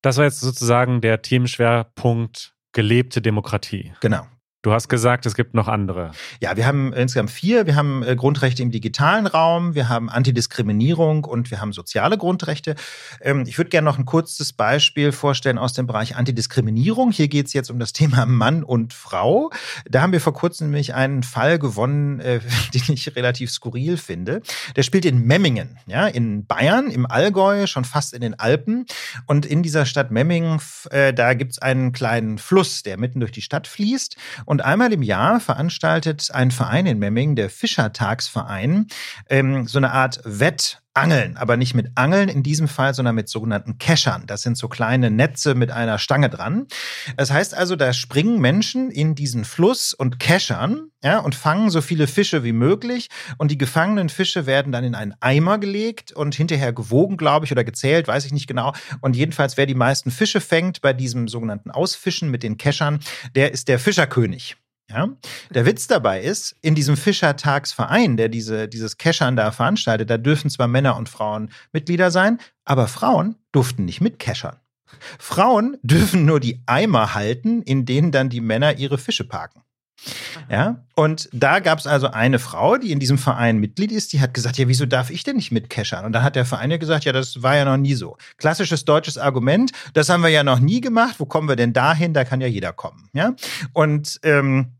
Das 0.03 0.17
war 0.17 0.25
jetzt 0.25 0.41
sozusagen 0.41 1.01
der 1.01 1.23
Themenschwerpunkt 1.23 2.53
gelebte 2.73 3.21
Demokratie. 3.21 3.93
Genau. 3.99 4.25
Du 4.63 4.71
hast 4.71 4.89
gesagt, 4.89 5.25
es 5.25 5.33
gibt 5.33 5.55
noch 5.55 5.67
andere. 5.67 6.11
Ja, 6.39 6.55
wir 6.55 6.67
haben 6.67 6.93
insgesamt 6.93 7.31
vier. 7.31 7.65
Wir 7.65 7.75
haben 7.75 8.03
äh, 8.03 8.15
Grundrechte 8.15 8.61
im 8.61 8.69
digitalen 8.69 9.25
Raum, 9.25 9.73
wir 9.73 9.89
haben 9.89 10.07
Antidiskriminierung 10.07 11.23
und 11.23 11.49
wir 11.49 11.59
haben 11.59 11.73
soziale 11.73 12.15
Grundrechte. 12.15 12.75
Ähm, 13.21 13.45
ich 13.47 13.57
würde 13.57 13.71
gerne 13.71 13.85
noch 13.85 13.97
ein 13.97 14.05
kurzes 14.05 14.53
Beispiel 14.53 15.13
vorstellen 15.13 15.57
aus 15.57 15.73
dem 15.73 15.87
Bereich 15.87 16.15
Antidiskriminierung. 16.15 17.09
Hier 17.11 17.27
geht 17.27 17.47
es 17.47 17.53
jetzt 17.53 17.71
um 17.71 17.79
das 17.79 17.91
Thema 17.91 18.25
Mann 18.27 18.63
und 18.63 18.93
Frau. 18.93 19.49
Da 19.89 20.03
haben 20.03 20.11
wir 20.11 20.21
vor 20.21 20.35
kurzem 20.35 20.67
nämlich 20.67 20.93
einen 20.93 21.23
Fall 21.23 21.57
gewonnen, 21.57 22.19
äh, 22.19 22.39
den 22.75 22.93
ich 22.93 23.15
relativ 23.15 23.49
skurril 23.49 23.97
finde. 23.97 24.43
Der 24.75 24.83
spielt 24.83 25.05
in 25.05 25.25
Memmingen, 25.25 25.79
ja, 25.87 26.05
in 26.05 26.45
Bayern, 26.45 26.91
im 26.91 27.07
Allgäu, 27.07 27.65
schon 27.65 27.83
fast 27.83 28.13
in 28.13 28.21
den 28.21 28.39
Alpen. 28.39 28.85
Und 29.25 29.47
in 29.47 29.63
dieser 29.63 29.87
Stadt 29.87 30.11
Memmingen, 30.11 30.59
äh, 30.91 31.15
da 31.15 31.33
gibt 31.33 31.53
es 31.53 31.59
einen 31.59 31.93
kleinen 31.93 32.37
Fluss, 32.37 32.83
der 32.83 32.99
mitten 32.99 33.21
durch 33.21 33.31
die 33.31 33.41
Stadt 33.41 33.65
fließt. 33.65 34.17
Und 34.51 34.65
einmal 34.65 34.91
im 34.91 35.01
Jahr 35.01 35.39
veranstaltet 35.39 36.27
ein 36.33 36.51
Verein 36.51 36.85
in 36.85 36.99
Memmingen, 36.99 37.37
der 37.37 37.49
Fischertagsverein, 37.49 38.87
ähm, 39.29 39.65
so 39.65 39.77
eine 39.77 39.93
Art 39.93 40.19
Wett 40.25 40.81
angeln, 40.93 41.37
aber 41.37 41.57
nicht 41.57 41.73
mit 41.73 41.91
Angeln 41.95 42.27
in 42.27 42.43
diesem 42.43 42.67
Fall, 42.67 42.93
sondern 42.93 43.15
mit 43.15 43.29
sogenannten 43.29 43.77
Keschern. 43.77 44.23
Das 44.27 44.41
sind 44.41 44.57
so 44.57 44.67
kleine 44.67 45.09
Netze 45.09 45.55
mit 45.55 45.71
einer 45.71 45.97
Stange 45.97 46.29
dran. 46.29 46.67
Das 47.17 47.31
heißt 47.31 47.53
also, 47.53 47.75
da 47.75 47.93
springen 47.93 48.39
Menschen 48.39 48.91
in 48.91 49.15
diesen 49.15 49.45
Fluss 49.45 49.93
und 49.93 50.19
keschern, 50.19 50.89
ja, 51.03 51.19
und 51.19 51.33
fangen 51.33 51.69
so 51.69 51.81
viele 51.81 52.07
Fische 52.07 52.43
wie 52.43 52.51
möglich. 52.51 53.09
Und 53.37 53.51
die 53.51 53.57
gefangenen 53.57 54.09
Fische 54.09 54.45
werden 54.45 54.71
dann 54.71 54.83
in 54.83 54.95
einen 54.95 55.15
Eimer 55.19 55.57
gelegt 55.57 56.11
und 56.11 56.35
hinterher 56.35 56.73
gewogen, 56.73 57.17
glaube 57.17 57.45
ich, 57.45 57.51
oder 57.51 57.63
gezählt, 57.63 58.07
weiß 58.07 58.25
ich 58.25 58.33
nicht 58.33 58.47
genau. 58.47 58.73
Und 58.99 59.15
jedenfalls, 59.15 59.57
wer 59.57 59.65
die 59.65 59.75
meisten 59.75 60.11
Fische 60.11 60.41
fängt 60.41 60.81
bei 60.81 60.93
diesem 60.93 61.27
sogenannten 61.27 61.71
Ausfischen 61.71 62.29
mit 62.29 62.43
den 62.43 62.57
Keschern, 62.57 62.99
der 63.35 63.51
ist 63.51 63.67
der 63.67 63.79
Fischerkönig. 63.79 64.57
Ja? 64.93 65.09
Der 65.49 65.65
Witz 65.65 65.87
dabei 65.87 66.21
ist, 66.21 66.55
in 66.61 66.75
diesem 66.75 66.97
Fischertagsverein, 66.97 68.17
der 68.17 68.29
diese, 68.29 68.67
dieses 68.67 68.97
Keschern 68.97 69.35
da 69.35 69.51
veranstaltet, 69.51 70.09
da 70.09 70.17
dürfen 70.17 70.49
zwar 70.49 70.67
Männer 70.67 70.97
und 70.97 71.09
Frauen 71.09 71.51
Mitglieder 71.71 72.11
sein, 72.11 72.39
aber 72.65 72.87
Frauen 72.87 73.35
durften 73.51 73.85
nicht 73.85 74.01
mitkeschern. 74.01 74.57
Frauen 75.19 75.77
dürfen 75.83 76.25
nur 76.25 76.39
die 76.39 76.61
Eimer 76.65 77.13
halten, 77.13 77.61
in 77.61 77.85
denen 77.85 78.11
dann 78.11 78.29
die 78.29 78.41
Männer 78.41 78.77
ihre 78.77 78.97
Fische 78.97 79.23
parken. 79.23 79.61
Ja, 80.49 80.83
und 80.95 81.29
da 81.31 81.59
gab 81.59 81.77
es 81.77 81.85
also 81.85 82.07
eine 82.07 82.39
Frau, 82.39 82.77
die 82.77 82.91
in 82.91 82.99
diesem 82.99 83.17
Verein 83.17 83.59
Mitglied 83.59 83.91
ist, 83.91 84.13
die 84.13 84.19
hat 84.19 84.33
gesagt, 84.33 84.57
ja, 84.57 84.67
wieso 84.67 84.85
darf 84.85 85.11
ich 85.11 85.23
denn 85.23 85.35
nicht 85.35 85.51
mitkeschern? 85.51 86.05
Und 86.05 86.13
dann 86.13 86.23
hat 86.23 86.35
der 86.35 86.45
Verein 86.45 86.71
ja 86.71 86.77
gesagt, 86.77 87.05
ja, 87.05 87.11
das 87.11 87.43
war 87.43 87.55
ja 87.55 87.65
noch 87.65 87.77
nie 87.77 87.93
so. 87.93 88.17
Klassisches 88.37 88.83
deutsches 88.83 89.17
Argument, 89.17 89.71
das 89.93 90.09
haben 90.09 90.23
wir 90.23 90.29
ja 90.29 90.43
noch 90.43 90.59
nie 90.59 90.81
gemacht. 90.81 91.15
Wo 91.19 91.25
kommen 91.25 91.47
wir 91.47 91.55
denn 91.55 91.73
dahin? 91.73 92.13
Da 92.13 92.25
kann 92.25 92.41
ja 92.41 92.47
jeder 92.47 92.73
kommen. 92.73 93.09
Ja, 93.13 93.35
und 93.73 94.19
ähm, 94.23 94.73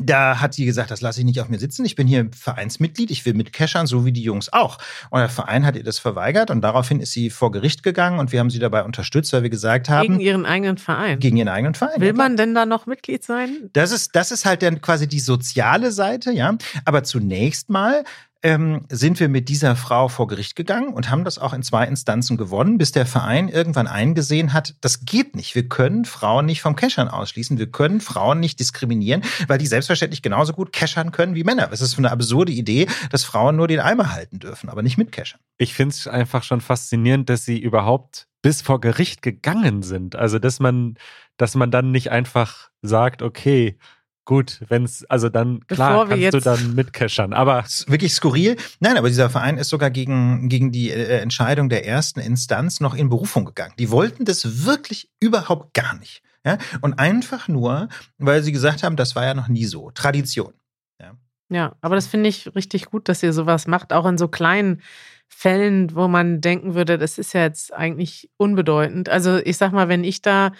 da 0.00 0.40
hat 0.40 0.54
sie 0.54 0.64
gesagt, 0.64 0.90
das 0.90 1.00
lasse 1.00 1.20
ich 1.20 1.26
nicht 1.26 1.40
auf 1.40 1.48
mir 1.48 1.58
sitzen. 1.58 1.84
Ich 1.84 1.94
bin 1.94 2.06
hier 2.06 2.28
Vereinsmitglied, 2.36 3.10
ich 3.10 3.24
will 3.24 3.34
mit 3.34 3.52
Cashern, 3.52 3.86
so 3.86 4.04
wie 4.04 4.12
die 4.12 4.22
Jungs 4.22 4.52
auch. 4.52 4.78
Und 5.10 5.20
der 5.20 5.28
Verein 5.28 5.64
hat 5.64 5.76
ihr 5.76 5.84
das 5.84 5.98
verweigert 5.98 6.50
und 6.50 6.60
daraufhin 6.60 7.00
ist 7.00 7.12
sie 7.12 7.30
vor 7.30 7.50
Gericht 7.50 7.82
gegangen 7.82 8.18
und 8.18 8.32
wir 8.32 8.40
haben 8.40 8.50
sie 8.50 8.58
dabei 8.58 8.84
unterstützt, 8.84 9.32
weil 9.32 9.42
wir 9.42 9.50
gesagt 9.50 9.88
haben. 9.88 10.08
Gegen 10.08 10.20
ihren 10.20 10.46
eigenen 10.46 10.78
Verein. 10.78 11.18
Gegen 11.18 11.36
ihren 11.36 11.48
eigenen 11.48 11.74
Verein. 11.74 12.00
Will 12.00 12.12
man 12.12 12.36
denn 12.36 12.54
da 12.54 12.66
noch 12.66 12.86
Mitglied 12.86 13.24
sein? 13.24 13.70
Das 13.72 13.92
ist, 13.92 14.14
das 14.14 14.30
ist 14.30 14.44
halt 14.44 14.62
dann 14.62 14.80
quasi 14.80 15.06
die 15.06 15.20
soziale 15.20 15.92
Seite, 15.92 16.32
ja. 16.32 16.56
Aber 16.84 17.04
zunächst 17.04 17.70
mal 17.70 18.04
ähm, 18.44 18.84
sind 18.90 19.18
wir 19.20 19.30
mit 19.30 19.48
dieser 19.48 19.74
Frau 19.74 20.08
vor 20.08 20.28
Gericht 20.28 20.54
gegangen 20.54 20.92
und 20.92 21.10
haben 21.10 21.24
das 21.24 21.38
auch 21.38 21.54
in 21.54 21.62
zwei 21.62 21.86
Instanzen 21.86 22.36
gewonnen, 22.36 22.76
bis 22.76 22.92
der 22.92 23.06
Verein 23.06 23.48
irgendwann 23.48 23.86
eingesehen 23.86 24.52
hat, 24.52 24.74
das 24.82 25.06
geht 25.06 25.34
nicht. 25.34 25.54
Wir 25.54 25.66
können 25.66 26.04
Frauen 26.04 26.44
nicht 26.44 26.60
vom 26.60 26.76
Cashern 26.76 27.08
ausschließen. 27.08 27.58
Wir 27.58 27.70
können 27.70 28.02
Frauen 28.02 28.40
nicht 28.40 28.60
diskriminieren, 28.60 29.22
weil 29.48 29.56
die 29.56 29.66
selbstverständlich 29.66 30.20
genauso 30.20 30.52
gut 30.52 30.74
cashern 30.74 31.10
können 31.10 31.34
wie 31.34 31.42
Männer. 31.42 31.70
Es 31.72 31.80
ist 31.80 31.96
eine 31.96 32.10
absurde 32.10 32.52
Idee, 32.52 32.86
dass 33.10 33.24
Frauen 33.24 33.56
nur 33.56 33.66
den 33.66 33.80
Eimer 33.80 34.12
halten 34.12 34.38
dürfen, 34.40 34.68
aber 34.68 34.82
nicht 34.82 34.98
mit 34.98 35.10
cashern. 35.10 35.40
Ich 35.56 35.72
finde 35.72 35.94
es 35.94 36.06
einfach 36.06 36.42
schon 36.42 36.60
faszinierend, 36.60 37.30
dass 37.30 37.46
sie 37.46 37.58
überhaupt 37.58 38.28
bis 38.42 38.60
vor 38.60 38.78
Gericht 38.78 39.22
gegangen 39.22 39.82
sind. 39.82 40.16
Also, 40.16 40.38
dass 40.38 40.60
man, 40.60 40.98
dass 41.38 41.54
man 41.54 41.70
dann 41.70 41.92
nicht 41.92 42.10
einfach 42.10 42.68
sagt, 42.82 43.22
okay, 43.22 43.78
Gut, 44.26 44.60
wenn 44.68 44.84
es, 44.84 45.04
also 45.10 45.28
dann, 45.28 45.66
klar, 45.66 46.08
kannst 46.08 46.32
du 46.32 46.40
dann 46.40 46.74
mitkeschern, 46.74 47.34
aber. 47.34 47.64
Wirklich 47.86 48.14
skurril. 48.14 48.56
Nein, 48.80 48.96
aber 48.96 49.08
dieser 49.08 49.28
Verein 49.28 49.58
ist 49.58 49.68
sogar 49.68 49.90
gegen, 49.90 50.48
gegen 50.48 50.72
die 50.72 50.90
äh, 50.90 51.20
Entscheidung 51.20 51.68
der 51.68 51.86
ersten 51.86 52.20
Instanz 52.20 52.80
noch 52.80 52.94
in 52.94 53.10
Berufung 53.10 53.44
gegangen. 53.44 53.74
Die 53.78 53.90
wollten 53.90 54.24
das 54.24 54.64
wirklich 54.64 55.10
überhaupt 55.20 55.74
gar 55.74 55.94
nicht. 55.98 56.22
Ja? 56.44 56.56
Und 56.80 56.98
einfach 56.98 57.48
nur, 57.48 57.88
weil 58.16 58.42
sie 58.42 58.52
gesagt 58.52 58.82
haben, 58.82 58.96
das 58.96 59.14
war 59.14 59.24
ja 59.24 59.34
noch 59.34 59.48
nie 59.48 59.66
so. 59.66 59.90
Tradition. 59.90 60.54
Ja, 61.00 61.12
ja 61.50 61.76
aber 61.82 61.94
das 61.94 62.06
finde 62.06 62.30
ich 62.30 62.54
richtig 62.54 62.86
gut, 62.86 63.10
dass 63.10 63.22
ihr 63.22 63.34
sowas 63.34 63.66
macht, 63.66 63.92
auch 63.92 64.06
in 64.06 64.16
so 64.16 64.28
kleinen 64.28 64.80
Fällen, 65.28 65.94
wo 65.94 66.08
man 66.08 66.40
denken 66.40 66.74
würde, 66.74 66.96
das 66.96 67.18
ist 67.18 67.34
ja 67.34 67.42
jetzt 67.42 67.74
eigentlich 67.74 68.30
unbedeutend. 68.38 69.10
Also 69.10 69.36
ich 69.36 69.58
sag 69.58 69.72
mal, 69.72 69.88
wenn 69.88 70.04
ich 70.04 70.22
da 70.22 70.52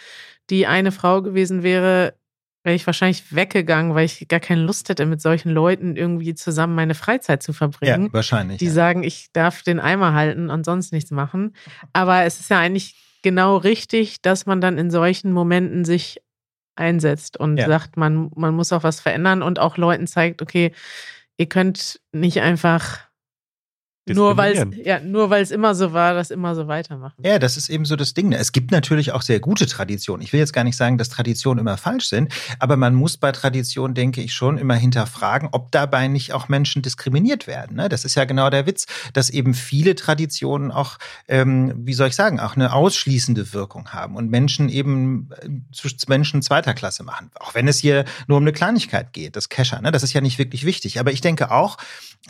die 0.50 0.66
eine 0.66 0.92
Frau 0.92 1.22
gewesen 1.22 1.62
wäre, 1.62 2.14
wäre 2.64 2.74
ich 2.74 2.86
wahrscheinlich 2.86 3.34
weggegangen, 3.34 3.94
weil 3.94 4.06
ich 4.06 4.26
gar 4.26 4.40
keine 4.40 4.62
Lust 4.62 4.88
hätte, 4.88 5.04
mit 5.04 5.20
solchen 5.20 5.50
Leuten 5.50 5.96
irgendwie 5.96 6.34
zusammen 6.34 6.74
meine 6.74 6.94
Freizeit 6.94 7.42
zu 7.42 7.52
verbringen. 7.52 8.06
Ja, 8.06 8.12
wahrscheinlich. 8.12 8.58
Die 8.58 8.66
ja. 8.66 8.72
sagen, 8.72 9.04
ich 9.04 9.28
darf 9.32 9.62
den 9.62 9.78
Eimer 9.78 10.14
halten 10.14 10.50
und 10.50 10.64
sonst 10.64 10.90
nichts 10.90 11.10
machen. 11.10 11.54
Aber 11.92 12.24
es 12.24 12.40
ist 12.40 12.50
ja 12.50 12.58
eigentlich 12.58 12.96
genau 13.22 13.58
richtig, 13.58 14.22
dass 14.22 14.46
man 14.46 14.62
dann 14.62 14.78
in 14.78 14.90
solchen 14.90 15.30
Momenten 15.32 15.84
sich 15.84 16.22
einsetzt 16.74 17.36
und 17.36 17.58
ja. 17.58 17.66
sagt, 17.66 17.98
man, 17.98 18.30
man 18.34 18.54
muss 18.54 18.72
auch 18.72 18.82
was 18.82 18.98
verändern 18.98 19.42
und 19.42 19.58
auch 19.58 19.76
Leuten 19.76 20.06
zeigt, 20.06 20.40
okay, 20.40 20.72
ihr 21.36 21.46
könnt 21.46 22.00
nicht 22.12 22.40
einfach 22.40 23.00
nur 24.06 24.36
weil 24.36 24.52
es 24.52 24.86
ja, 24.86 25.00
nur 25.00 25.30
weil 25.30 25.42
es 25.42 25.50
immer 25.50 25.74
so 25.74 25.92
war, 25.94 26.12
das 26.12 26.30
immer 26.30 26.54
so 26.54 26.68
weitermachen. 26.68 27.14
Ja, 27.24 27.38
das 27.38 27.56
ist 27.56 27.70
eben 27.70 27.86
so 27.86 27.96
das 27.96 28.12
Ding. 28.12 28.32
Es 28.32 28.52
gibt 28.52 28.70
natürlich 28.70 29.12
auch 29.12 29.22
sehr 29.22 29.40
gute 29.40 29.66
Traditionen. 29.66 30.22
Ich 30.22 30.32
will 30.32 30.40
jetzt 30.40 30.52
gar 30.52 30.64
nicht 30.64 30.76
sagen, 30.76 30.98
dass 30.98 31.08
Traditionen 31.08 31.60
immer 31.60 31.78
falsch 31.78 32.08
sind, 32.08 32.32
aber 32.58 32.76
man 32.76 32.94
muss 32.94 33.16
bei 33.16 33.32
Traditionen, 33.32 33.94
denke 33.94 34.20
ich, 34.20 34.34
schon 34.34 34.58
immer 34.58 34.74
hinterfragen, 34.74 35.48
ob 35.52 35.72
dabei 35.72 36.08
nicht 36.08 36.34
auch 36.34 36.48
Menschen 36.48 36.82
diskriminiert 36.82 37.46
werden. 37.46 37.76
Ne? 37.76 37.88
Das 37.88 38.04
ist 38.04 38.14
ja 38.14 38.26
genau 38.26 38.50
der 38.50 38.66
Witz, 38.66 38.86
dass 39.14 39.30
eben 39.30 39.54
viele 39.54 39.94
Traditionen 39.94 40.70
auch, 40.70 40.98
ähm, 41.26 41.72
wie 41.76 41.94
soll 41.94 42.08
ich 42.08 42.16
sagen, 42.16 42.40
auch 42.40 42.56
eine 42.56 42.74
ausschließende 42.74 43.54
Wirkung 43.54 43.88
haben 43.90 44.16
und 44.16 44.30
Menschen 44.30 44.68
eben 44.68 45.30
äh, 45.40 45.48
zu 45.72 45.88
Menschen 46.08 46.42
zweiter 46.42 46.74
Klasse 46.74 47.04
machen. 47.04 47.30
Auch 47.40 47.54
wenn 47.54 47.68
es 47.68 47.78
hier 47.78 48.04
nur 48.26 48.36
um 48.36 48.44
eine 48.44 48.52
Kleinigkeit 48.52 49.14
geht, 49.14 49.36
das 49.36 49.48
Kescher, 49.48 49.80
ne? 49.80 49.92
das 49.92 50.02
ist 50.02 50.12
ja 50.12 50.20
nicht 50.20 50.38
wirklich 50.38 50.66
wichtig. 50.66 51.00
Aber 51.00 51.10
ich 51.10 51.22
denke 51.22 51.50
auch, 51.50 51.78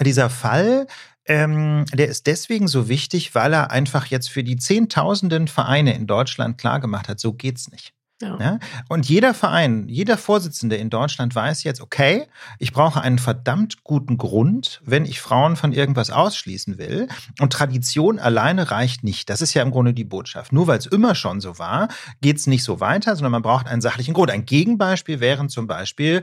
dieser 0.00 0.30
Fall 0.30 0.86
ähm, 1.26 1.84
der 1.92 2.08
ist 2.08 2.26
deswegen 2.26 2.68
so 2.68 2.88
wichtig, 2.88 3.34
weil 3.34 3.52
er 3.52 3.70
einfach 3.70 4.06
jetzt 4.06 4.28
für 4.30 4.44
die 4.44 4.56
Zehntausenden 4.56 5.48
Vereine 5.48 5.94
in 5.94 6.06
Deutschland 6.06 6.58
klargemacht 6.58 7.08
hat, 7.08 7.20
so 7.20 7.32
geht's 7.32 7.70
nicht. 7.70 7.94
Ja. 8.22 8.38
ja. 8.38 8.58
Und 8.88 9.08
jeder 9.08 9.34
Verein, 9.34 9.88
jeder 9.88 10.16
Vorsitzende 10.16 10.76
in 10.76 10.88
Deutschland 10.88 11.34
weiß 11.34 11.64
jetzt, 11.64 11.80
okay, 11.80 12.26
ich 12.58 12.72
brauche 12.72 13.00
einen 13.00 13.18
verdammt 13.18 13.82
guten 13.82 14.18
Grund, 14.18 14.80
wenn 14.84 15.04
ich 15.04 15.20
Frauen 15.20 15.56
von 15.56 15.72
irgendwas 15.72 16.10
ausschließen 16.10 16.78
will. 16.78 17.08
Und 17.40 17.52
Tradition 17.52 18.18
alleine 18.18 18.70
reicht 18.70 19.02
nicht. 19.02 19.28
Das 19.30 19.42
ist 19.42 19.54
ja 19.54 19.62
im 19.62 19.72
Grunde 19.72 19.94
die 19.94 20.04
Botschaft. 20.04 20.52
Nur 20.52 20.66
weil 20.66 20.78
es 20.78 20.86
immer 20.86 21.14
schon 21.14 21.40
so 21.40 21.58
war, 21.58 21.88
geht's 22.20 22.46
nicht 22.46 22.62
so 22.62 22.80
weiter, 22.80 23.16
sondern 23.16 23.32
man 23.32 23.42
braucht 23.42 23.66
einen 23.66 23.82
sachlichen 23.82 24.14
Grund. 24.14 24.30
Ein 24.30 24.46
Gegenbeispiel 24.46 25.20
wären 25.20 25.48
zum 25.48 25.66
Beispiel 25.66 26.22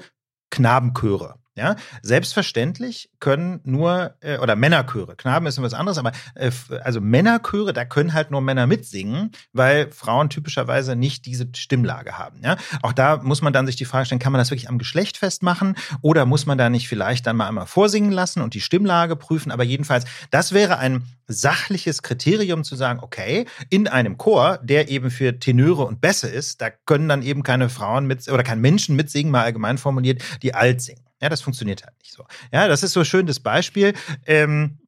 Knabenchöre. 0.50 1.41
Ja, 1.58 1.76
selbstverständlich 2.02 3.10
können 3.20 3.60
nur 3.66 4.16
äh, 4.22 4.38
oder 4.38 4.56
Männerchöre, 4.56 5.18
Knaben 5.18 5.48
ist 5.48 5.62
was 5.62 5.74
anderes, 5.74 5.98
aber 5.98 6.14
äh, 6.36 6.50
also 6.82 7.02
Männerchöre, 7.02 7.74
da 7.74 7.84
können 7.84 8.14
halt 8.14 8.32
nur 8.32 8.40
Männer 8.40 8.68
mitsingen, 8.68 9.32
weil 9.52 9.92
Frauen 9.92 10.30
typischerweise 10.30 10.96
nicht 10.96 11.26
diese 11.26 11.50
Stimmlage 11.54 12.18
haben. 12.18 12.40
Ja, 12.42 12.56
auch 12.82 12.94
da 12.94 13.18
muss 13.18 13.42
man 13.42 13.52
dann 13.52 13.68
sich 13.68 13.76
die 13.76 13.84
Frage 13.84 14.06
stellen, 14.06 14.20
kann 14.20 14.32
man 14.32 14.40
das 14.40 14.50
wirklich 14.50 14.70
am 14.70 14.78
Geschlecht 14.78 15.18
festmachen 15.18 15.76
oder 16.02 16.26
muss 16.26 16.46
man 16.46 16.58
da 16.58 16.70
nicht 16.70 16.88
vielleicht 16.88 17.28
dann 17.28 17.36
mal 17.36 17.50
einmal 17.50 17.68
vorsingen 17.68 18.14
lassen 18.14 18.42
und 18.42 18.54
die 18.54 18.62
Stimmlage 18.62 19.18
prüfen? 19.18 19.52
Aber 19.52 19.66
jedenfalls, 19.66 20.06
das 20.30 20.54
wäre 20.54 20.78
ein 20.78 21.04
sachliches 21.28 22.02
Kriterium 22.02 22.64
zu 22.64 22.78
sagen, 22.78 23.02
okay, 23.02 23.46
in 23.70 23.90
einem 23.90 24.18
Chor, 24.18 24.58
der 24.64 24.90
eben 24.90 25.12
für 25.12 25.38
Tenöre 25.38 25.84
und 25.84 26.00
Bässe 26.00 26.30
ist, 26.30 26.62
da 26.62 26.70
können 26.70 27.10
dann 27.10 27.24
eben 27.24 27.44
keine 27.44 27.68
Frauen 27.68 28.06
mit 28.08 28.26
oder 28.30 28.44
kein 28.44 28.62
Menschen 28.62 28.96
mitsingen, 28.96 29.34
mal 29.34 29.44
allgemein 29.44 29.78
formuliert, 29.78 30.24
die 30.44 30.54
alt 30.54 30.82
singen. 30.82 31.11
Ja, 31.22 31.30
das 31.30 31.42
funktioniert 31.42 31.84
halt 31.84 31.98
nicht 32.00 32.14
so. 32.14 32.26
Ja, 32.52 32.68
das 32.68 32.84
ist 32.84 32.94
so 32.94 33.02
ein 33.02 33.06
schönes 33.06 33.40
Beispiel. 33.40 33.94
Ähm, 34.26 34.80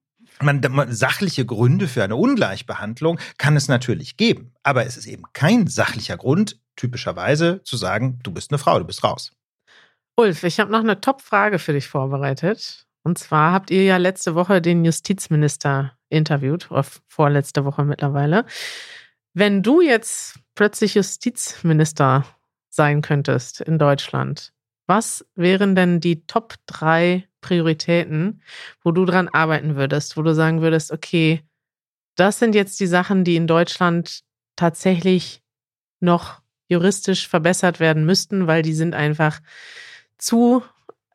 man, 0.42 0.62
man, 0.72 0.92
sachliche 0.92 1.46
Gründe 1.46 1.88
für 1.88 2.04
eine 2.04 2.16
Ungleichbehandlung 2.16 3.20
kann 3.38 3.56
es 3.56 3.68
natürlich 3.68 4.18
geben, 4.18 4.54
aber 4.64 4.86
es 4.86 4.98
ist 4.98 5.06
eben 5.06 5.24
kein 5.34 5.68
sachlicher 5.68 6.18
Grund, 6.18 6.60
typischerweise 6.76 7.62
zu 7.64 7.78
sagen, 7.78 8.20
du 8.24 8.32
bist 8.32 8.52
eine 8.52 8.58
Frau, 8.58 8.80
du 8.80 8.86
bist 8.86 9.04
raus. 9.04 9.32
Ulf, 10.16 10.44
ich 10.44 10.60
habe 10.60 10.72
noch 10.72 10.80
eine 10.80 11.02
Top-Frage 11.02 11.60
für 11.60 11.74
dich 11.74 11.88
vorbereitet. 11.88 12.86
Und 13.04 13.18
zwar 13.18 13.52
habt 13.52 13.70
ihr 13.70 13.84
ja 13.84 13.98
letzte 13.98 14.36
Woche 14.36 14.62
den 14.62 14.86
Justizminister 14.86 15.98
interviewt, 16.10 16.72
oder 16.72 16.86
vorletzte 17.08 17.66
Woche 17.66 17.84
mittlerweile. 17.84 18.46
Wenn 19.34 19.64
du 19.64 19.82
jetzt 19.82 20.40
plötzlich 20.56 20.96
Justizminister 20.96 22.26
sein 22.70 23.02
könntest 23.02 23.62
in 23.62 23.78
Deutschland, 23.78 24.53
was 24.88 25.26
wären 25.36 25.76
denn 25.76 26.00
die 26.00 26.26
Top 26.26 26.56
drei 26.66 27.28
Prioritäten, 27.42 28.42
wo 28.82 28.92
du 28.92 29.06
dran 29.06 29.28
arbeiten 29.30 29.76
würdest, 29.76 30.18
wo 30.18 30.22
du 30.22 30.34
sagen 30.34 30.62
würdest, 30.62 30.92
okay, 30.92 31.42
das 32.16 32.40
sind 32.40 32.56
jetzt 32.56 32.80
die 32.80 32.88
Sachen, 32.88 33.24
die 33.24 33.36
in 33.36 33.48
Deutschland 33.48 34.22
tatsächlich 34.56 35.42
noch 36.00 36.42
juristisch 36.68 37.28
verbessert 37.28 37.80
werden 37.80 38.06
müssten, 38.06 38.48
weil 38.48 38.62
die 38.62 38.74
sind 38.74 38.96
einfach 38.96 39.40
zu 40.18 40.64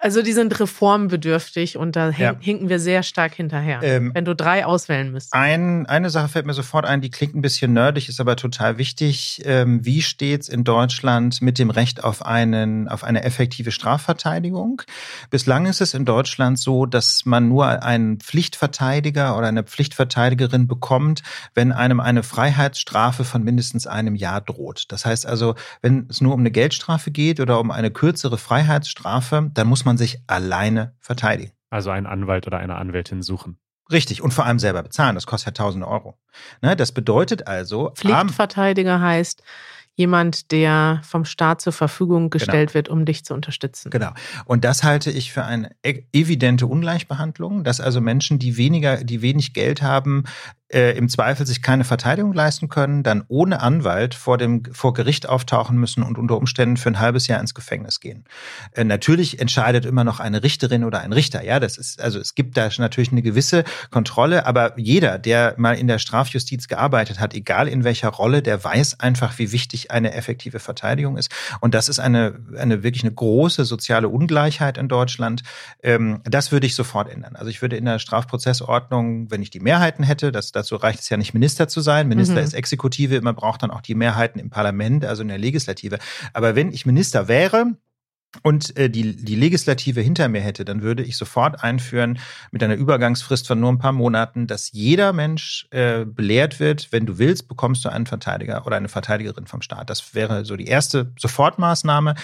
Also 0.01 0.23
die 0.23 0.33
sind 0.33 0.59
reformbedürftig 0.61 1.77
und 1.77 1.97
da 1.97 2.11
Ja. 2.11 2.37
hinken 2.39 2.69
wir 2.69 2.79
sehr 2.79 3.03
stark 3.03 3.35
hinterher. 3.35 3.81
Ähm, 3.83 4.13
wenn 4.15 4.25
du 4.25 4.35
drei 4.37 4.65
auswählen 4.65 5.11
müsstest. 5.11 5.35
Ein, 5.35 5.87
eine 5.87 6.09
Sache 6.09 6.29
fällt 6.29 6.47
mir 6.47 6.55
sofort 6.55 6.87
ein, 6.87 7.01
die 7.01 7.11
klingt 7.11 7.35
ein 7.35 7.43
bisschen 7.43 7.73
nerdig, 7.73 8.09
ist 8.09 8.21
aber 8.21 8.37
total 8.37 8.79
wichtig. 8.79 9.43
Ähm, 9.45 9.85
wie 9.85 10.01
steht's 10.03 10.49
in 10.49 10.63
Deutschland 10.63 11.43
mit 11.43 11.59
dem 11.59 11.71
Recht 11.71 12.05
auf, 12.05 12.25
einen, 12.25 12.87
auf 12.89 13.03
eine 13.03 13.25
effektive 13.25 13.73
Strafverteidigung? 13.73 14.83
Bislang 15.31 15.67
ist 15.67 15.81
es 15.81 15.95
in 15.95 16.05
Deutschland 16.05 16.61
so, 16.61 16.87
dass 16.87 17.27
man 17.27 17.49
nur 17.49 17.67
einen 17.83 18.21
Pflichtverteidiger 18.21 19.37
oder 19.37 19.49
eine 19.49 19.65
Pflichtverteidigerin 19.65 20.69
bekommt, 20.69 21.23
wenn 21.55 21.73
einem 21.73 21.99
eine 21.99 22.23
Freiheitsstrafe 22.23 23.25
von 23.25 23.43
mindestens 23.43 23.89
einem 23.89 24.15
Jahr 24.15 24.41
droht. 24.43 24.85
Das 24.89 25.05
heißt 25.05 25.27
also, 25.27 25.57
wenn 25.83 26.07
es 26.09 26.21
nur 26.21 26.35
um 26.35 26.41
eine 26.41 26.53
Geldstrafe 26.53 27.11
geht 27.11 27.41
oder 27.41 27.59
um 27.59 27.73
eine 27.73 27.91
kürzere 27.91 28.39
Freiheitsstrafe, 28.39 29.51
dann 29.55 29.67
muss 29.67 29.85
man 29.85 29.88
sich 29.97 30.23
alleine 30.27 30.95
verteidigen. 30.99 31.53
Also 31.71 31.91
einen 31.91 32.07
Anwalt 32.07 32.47
oder 32.47 32.59
eine 32.59 32.77
Anwältin 32.77 33.23
suchen. 33.23 33.59
Richtig, 33.91 34.23
und 34.23 34.33
vor 34.35 34.45
allem 34.45 34.59
selber 34.59 34.83
bezahlen. 34.83 35.15
Das 35.15 35.27
kostet 35.27 35.47
ja 35.59 35.65
tausende 35.65 35.89
Euro. 35.89 36.19
Ne, 36.61 36.77
das 36.77 36.93
bedeutet 36.93 37.47
also, 37.47 37.93
Pflichtverteidiger 37.95 39.01
heißt 39.01 39.43
jemand, 39.99 40.53
der 40.53 41.01
vom 41.03 41.25
Staat 41.25 41.61
zur 41.61 41.73
Verfügung 41.73 42.31
gestellt 42.31 42.73
wird, 42.73 42.89
um 42.89 43.05
dich 43.05 43.25
zu 43.25 43.35
unterstützen. 43.35 43.91
Genau. 43.91 44.11
Und 44.45 44.65
das 44.65 44.85
halte 44.85 45.11
ich 45.11 45.33
für 45.33 45.45
eine 45.45 45.73
e- 45.85 46.05
evidente 46.13 46.69
Ungleichbehandlung, 46.69 47.65
dass 47.65 47.81
also 47.81 48.01
Menschen, 48.01 48.39
die 48.39 48.57
weniger, 48.57 49.03
die 49.03 49.23
wenig 49.23 49.55
Geld 49.55 49.83
haben, 49.83 50.23
äh, 50.73 50.97
im 50.97 51.09
Zweifel 51.09 51.47
sich 51.47 51.63
keine 51.63 51.85
Verteidigung 51.85 52.33
leisten 52.33 52.69
können, 52.69 53.03
dann 53.03 53.25
ohne 53.29 53.61
Anwalt 53.61 54.15
vor 54.15 54.39
dem 54.39 54.63
vor 54.73 54.93
Gericht 54.93 55.29
auftauchen 55.29 55.79
müssen 55.79 56.03
und 56.03 56.19
unter 56.19 56.37
Umständen 56.37 56.77
für 56.77 56.91
ein 56.91 56.99
halbes 56.99 57.27
Jahr 57.27 57.41
ins 57.41 57.55
Gefängnis 57.55 58.01
gehen. 58.01 58.25
Äh, 58.73 58.85
natürlich 58.85 59.41
entscheidet 59.41 59.85
immer 59.87 60.05
noch 60.05 60.21
eine 60.21 60.43
Richterin 60.43 60.85
oder 60.85 61.01
ein 61.01 61.13
Richter. 61.13 61.45
Ja, 61.45 61.61
das 61.61 61.79
ist 61.79 62.01
also 62.01 62.19
es 62.19 62.35
gibt 62.35 62.57
da 62.57 62.69
natürlich 62.79 63.13
eine 63.13 63.23
gewisse 63.23 63.65
Kontrolle, 63.91 64.47
aber 64.47 64.79
jeder, 64.79 65.19
der 65.19 65.55
mal 65.57 65.73
in 65.75 65.89
der 65.89 65.99
Strafjustiz 65.99 66.69
gearbeitet 66.69 67.21
hat, 67.21 67.35
egal 67.35 67.69
in 67.69 67.85
welcher 67.85 68.09
Rolle, 68.09 68.43
der 68.43 68.63
weiß 68.63 69.01
einfach, 69.01 69.39
wie 69.39 69.53
wichtig 69.53 69.91
eine 69.91 70.13
effektive 70.13 70.59
Verteidigung 70.59 71.17
ist. 71.17 71.31
Und 71.61 71.75
das 71.75 71.89
ist 71.89 71.99
eine 71.99 72.39
eine 72.59 72.83
wirklich 72.83 73.05
eine 73.05 73.13
große 73.13 73.65
soziale 73.65 74.09
Ungleichheit 74.09 74.79
in 74.79 74.89
Deutschland. 74.89 75.43
Ähm, 75.83 76.21
das 76.25 76.53
würde 76.53 76.67
ich 76.67 76.75
sofort 76.75 77.11
ändern. 77.11 77.37
Also 77.37 77.51
ich 77.51 77.63
würde 77.63 77.77
in 77.77 77.85
der 77.85 77.99
Strafprozessordnung, 77.99 79.31
wenn 79.31 79.43
ich 79.43 79.51
die 79.51 79.61
Mehrheiten 79.61 80.05
hätte, 80.05 80.33
das, 80.33 80.53
dazu 80.59 80.77
reicht 80.77 81.01
es 81.01 81.09
ja 81.09 81.17
nicht, 81.17 81.35
Minister 81.35 81.69
zu 81.69 81.81
sein. 81.81 82.09
Minister 82.09 82.41
Mhm. 82.41 82.45
ist 82.45 82.55
Exekutive, 82.55 83.21
man 83.23 83.35
braucht 83.35 83.63
dann 83.63 83.71
auch 83.71 83.81
die 83.81 83.95
Mehrheiten 83.95 84.39
im 84.39 84.51
Parlament, 84.51 85.05
also 85.05 85.23
in 85.23 85.29
der 85.29 85.39
Legislative. 85.39 85.99
Aber 86.33 86.55
wenn 86.55 86.73
ich 86.73 86.87
Minister 86.87 87.29
wäre, 87.29 87.75
und 88.43 88.77
äh, 88.77 88.91
die, 88.91 89.17
die 89.17 89.35
Legislative 89.37 90.03
hinter 90.03 90.29
mir 90.29 90.43
hätte, 90.43 90.67
dann 90.67 90.83
würde 90.83 91.03
ich 91.03 91.17
sofort 91.17 91.65
einführen 91.65 92.19
mit 92.51 92.63
einer 92.63 92.75
Übergangsfrist 92.75 93.47
von 93.47 93.59
nur 93.59 93.73
ein 93.73 93.79
paar 93.79 93.93
Monaten, 93.93 94.47
dass 94.47 94.71
jeder 94.71 95.15
Mensch 95.15 95.67
äh, 95.71 96.05
belehrt 96.05 96.61
wird, 96.61 96.93
wenn 96.93 97.07
du 97.07 97.17
willst, 97.19 97.49
bekommst 97.49 97.87
du 97.87 97.89
einen 97.89 98.05
Verteidiger 98.05 98.67
oder 98.67 98.77
eine 98.77 98.89
Verteidigerin 98.89 99.47
vom 99.47 99.63
Staat. 99.63 99.89
Das 99.89 100.15
wäre 100.15 100.45
so 100.45 100.57
die 100.57 100.67
erste 100.67 101.11
Sofortmaßnahme. 101.19 102.17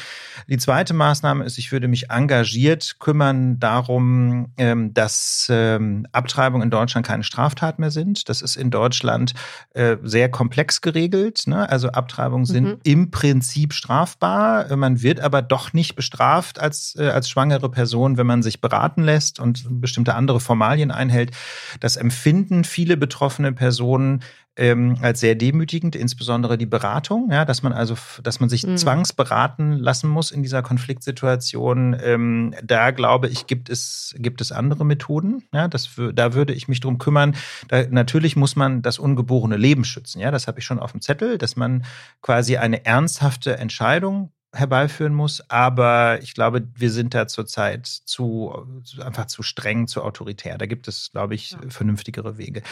Die 0.47 0.59
zweite 0.59 0.93
Maßnahme 0.93 1.43
ist, 1.45 1.57
ich 1.57 1.73
würde 1.73 1.89
mich 1.89 2.11
engagiert 2.11 2.97
kümmern 2.99 3.59
darum, 3.59 4.53
ähm, 4.59 4.93
dass 4.93 5.47
ähm, 5.51 6.07
Abtreibungen 6.13 6.65
in 6.65 6.71
Deutschland 6.71 7.07
keine 7.07 7.25
Straftat 7.25 7.79
mehr 7.79 7.91
sind. 7.91 8.29
Das 8.29 8.43
ist 8.43 8.57
in 8.57 8.71
Deutschland 8.71 9.33
äh, 9.73 9.97
sehr 10.03 10.31
komplex 10.31 10.83
geregelt. 10.83 11.45
Ne? 11.47 11.67
Also 11.69 11.89
Abtreibungen 11.89 12.45
sind 12.45 12.65
Mhm. 12.65 12.81
im 12.85 13.11
Prinzip 13.11 13.73
strafbar. 13.73 14.77
Man 14.77 15.01
wird 15.03 15.21
aber 15.21 15.41
doch 15.41 15.73
nicht 15.73 15.94
bestraft 15.95 16.59
als, 16.59 16.97
äh, 16.99 17.09
als 17.09 17.29
schwangere 17.29 17.71
Person, 17.71 18.17
wenn 18.17 18.27
man 18.27 18.43
sich 18.43 18.61
beraten 18.61 19.03
lässt 19.03 19.41
und 19.41 19.81
bestimmte 19.81 20.15
andere 20.15 20.41
Formalien 20.41 20.91
einhält. 20.91 21.31
Das 21.81 21.97
empfinden 21.97 22.65
viele 22.65 22.97
betroffene 22.97 23.53
Personen 23.53 24.23
ähm, 24.57 24.97
als 25.03 25.19
sehr 25.19 25.35
demütigend, 25.35 25.97
insbesondere 25.97 26.57
die 26.57 26.67
Beratung, 26.67 27.29
ja, 27.33 27.45
dass 27.45 27.65
man 27.65 27.73
also, 27.73 27.97
dass 28.23 28.39
man 28.39 28.49
sich 28.49 28.65
Mhm. 28.65 28.77
zwangsberaten 28.77 29.73
lassen 29.73 30.09
muss 30.09 30.31
in 30.31 30.45
dieser 30.45 30.63
Konfliktsituation. 30.63 31.97
Ähm, 32.03 32.55
da 32.63 32.91
glaube 32.93 33.29
ich, 33.29 33.47
gibt 33.47 33.69
es, 33.69 34.15
gibt 34.19 34.41
es 34.41 34.53
andere 34.53 34.85
Methoden. 34.85 35.43
Ja, 35.53 35.67
das, 35.67 35.91
da 36.15 36.35
würde 36.35 36.53
ich 36.53 36.69
mich 36.69 36.81
drum 36.81 36.99
kümmern. 36.99 37.35
Da, 37.69 37.85
natürlich 37.91 38.37
muss 38.37 38.57
man 38.57 38.83
das 38.83 38.99
ungeborene 38.99 39.57
Leben 39.57 39.85
schützen. 39.85 40.21
Ja, 40.21 40.31
das 40.31 40.47
habe 40.47 40.61
ich 40.61 40.65
schon 40.65 40.79
auf 40.79 40.93
dem 40.93 41.01
Zettel, 41.01 41.37
dass 41.39 41.57
man 41.57 41.85
quasi 42.23 42.57
eine 42.57 42.85
ernsthafte 42.85 43.59
Entscheidung 43.59 44.31
herbeiführen 44.55 45.15
muss. 45.15 45.43
Aber 45.51 46.21
ich 46.23 46.35
glaube, 46.35 46.67
wir 46.75 46.91
sind 46.91 47.15
da 47.15 47.27
zurzeit 47.27 47.87
zu, 47.87 48.55
einfach 49.03 49.27
zu 49.27 49.43
streng, 49.43 49.87
zu 49.89 50.03
autoritär. 50.03 50.57
Da 50.59 50.67
gibt 50.67 50.89
es, 50.89 51.11
glaube 51.13 51.35
ich, 51.35 51.53
Ja. 51.53 51.59
vernünftigere 51.69 52.39
Wege. 52.39 52.63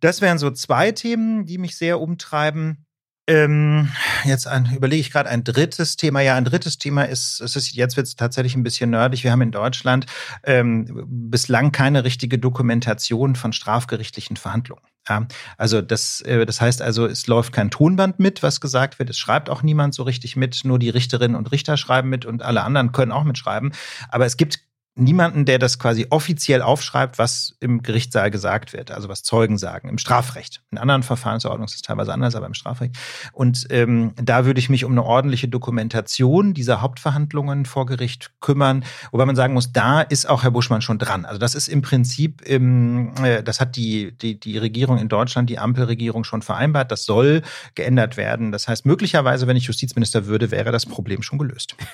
Das 0.00 0.20
wären 0.20 0.38
so 0.38 0.50
zwei 0.50 0.92
Themen, 0.92 1.44
die 1.44 1.58
mich 1.58 1.76
sehr 1.76 2.00
umtreiben. 2.00 2.86
Ähm, 3.28 3.90
jetzt 4.24 4.48
überlege 4.74 5.00
ich 5.00 5.12
gerade 5.12 5.28
ein 5.28 5.44
drittes 5.44 5.96
Thema. 5.96 6.22
Ja, 6.22 6.36
ein 6.36 6.46
drittes 6.46 6.78
Thema 6.78 7.02
ist, 7.02 7.42
es 7.42 7.56
ist 7.56 7.74
jetzt 7.74 7.98
wird 7.98 8.06
es 8.06 8.16
tatsächlich 8.16 8.56
ein 8.56 8.62
bisschen 8.62 8.88
nerdig. 8.88 9.22
Wir 9.22 9.30
haben 9.32 9.42
in 9.42 9.50
Deutschland 9.50 10.06
ähm, 10.44 11.04
bislang 11.06 11.70
keine 11.70 12.04
richtige 12.04 12.38
Dokumentation 12.38 13.36
von 13.36 13.52
strafgerichtlichen 13.52 14.38
Verhandlungen. 14.38 14.82
Ja, 15.06 15.26
also 15.58 15.82
das, 15.82 16.22
äh, 16.22 16.46
das 16.46 16.62
heißt 16.62 16.80
also, 16.80 17.04
es 17.04 17.26
läuft 17.26 17.52
kein 17.52 17.70
Tonband 17.70 18.18
mit, 18.18 18.42
was 18.42 18.62
gesagt 18.62 18.98
wird. 18.98 19.10
Es 19.10 19.18
schreibt 19.18 19.50
auch 19.50 19.62
niemand 19.62 19.92
so 19.92 20.04
richtig 20.04 20.34
mit. 20.36 20.64
Nur 20.64 20.78
die 20.78 20.90
Richterinnen 20.90 21.36
und 21.36 21.52
Richter 21.52 21.76
schreiben 21.76 22.08
mit 22.08 22.24
und 22.24 22.42
alle 22.42 22.62
anderen 22.62 22.92
können 22.92 23.12
auch 23.12 23.24
mitschreiben. 23.24 23.72
Aber 24.08 24.24
es 24.24 24.38
gibt 24.38 24.60
niemanden, 24.98 25.44
der 25.44 25.58
das 25.58 25.78
quasi 25.78 26.06
offiziell 26.10 26.62
aufschreibt, 26.62 27.18
was 27.18 27.56
im 27.60 27.82
Gerichtssaal 27.82 28.30
gesagt 28.30 28.72
wird, 28.72 28.90
also 28.90 29.08
was 29.08 29.22
Zeugen 29.22 29.58
sagen, 29.58 29.88
im 29.88 29.98
Strafrecht. 29.98 30.62
In 30.70 30.78
anderen 30.78 31.02
Verfahrensordnungen 31.02 31.66
ist 31.66 31.76
es 31.76 31.82
teilweise 31.82 32.12
anders, 32.12 32.34
aber 32.34 32.46
im 32.46 32.54
Strafrecht. 32.54 32.96
Und 33.32 33.66
ähm, 33.70 34.12
da 34.16 34.44
würde 34.44 34.58
ich 34.58 34.68
mich 34.68 34.84
um 34.84 34.92
eine 34.92 35.04
ordentliche 35.04 35.48
Dokumentation 35.48 36.54
dieser 36.54 36.80
Hauptverhandlungen 36.80 37.64
vor 37.64 37.86
Gericht 37.86 38.32
kümmern, 38.40 38.84
wobei 39.10 39.26
man 39.26 39.36
sagen 39.36 39.54
muss, 39.54 39.72
da 39.72 40.00
ist 40.00 40.28
auch 40.28 40.42
Herr 40.42 40.50
Buschmann 40.50 40.82
schon 40.82 40.98
dran. 40.98 41.24
Also 41.24 41.38
das 41.38 41.54
ist 41.54 41.68
im 41.68 41.82
Prinzip, 41.82 42.42
ähm, 42.46 43.12
äh, 43.22 43.42
das 43.42 43.60
hat 43.60 43.76
die, 43.76 44.12
die, 44.18 44.38
die 44.38 44.58
Regierung 44.58 44.98
in 44.98 45.08
Deutschland, 45.08 45.48
die 45.48 45.58
Ampelregierung 45.58 46.24
schon 46.24 46.42
vereinbart, 46.42 46.90
das 46.90 47.04
soll 47.04 47.42
geändert 47.74 48.16
werden. 48.16 48.52
Das 48.52 48.68
heißt, 48.68 48.84
möglicherweise, 48.86 49.46
wenn 49.46 49.56
ich 49.56 49.64
Justizminister 49.64 50.26
würde, 50.26 50.50
wäre 50.50 50.72
das 50.72 50.86
Problem 50.86 51.22
schon 51.22 51.38
gelöst. 51.38 51.76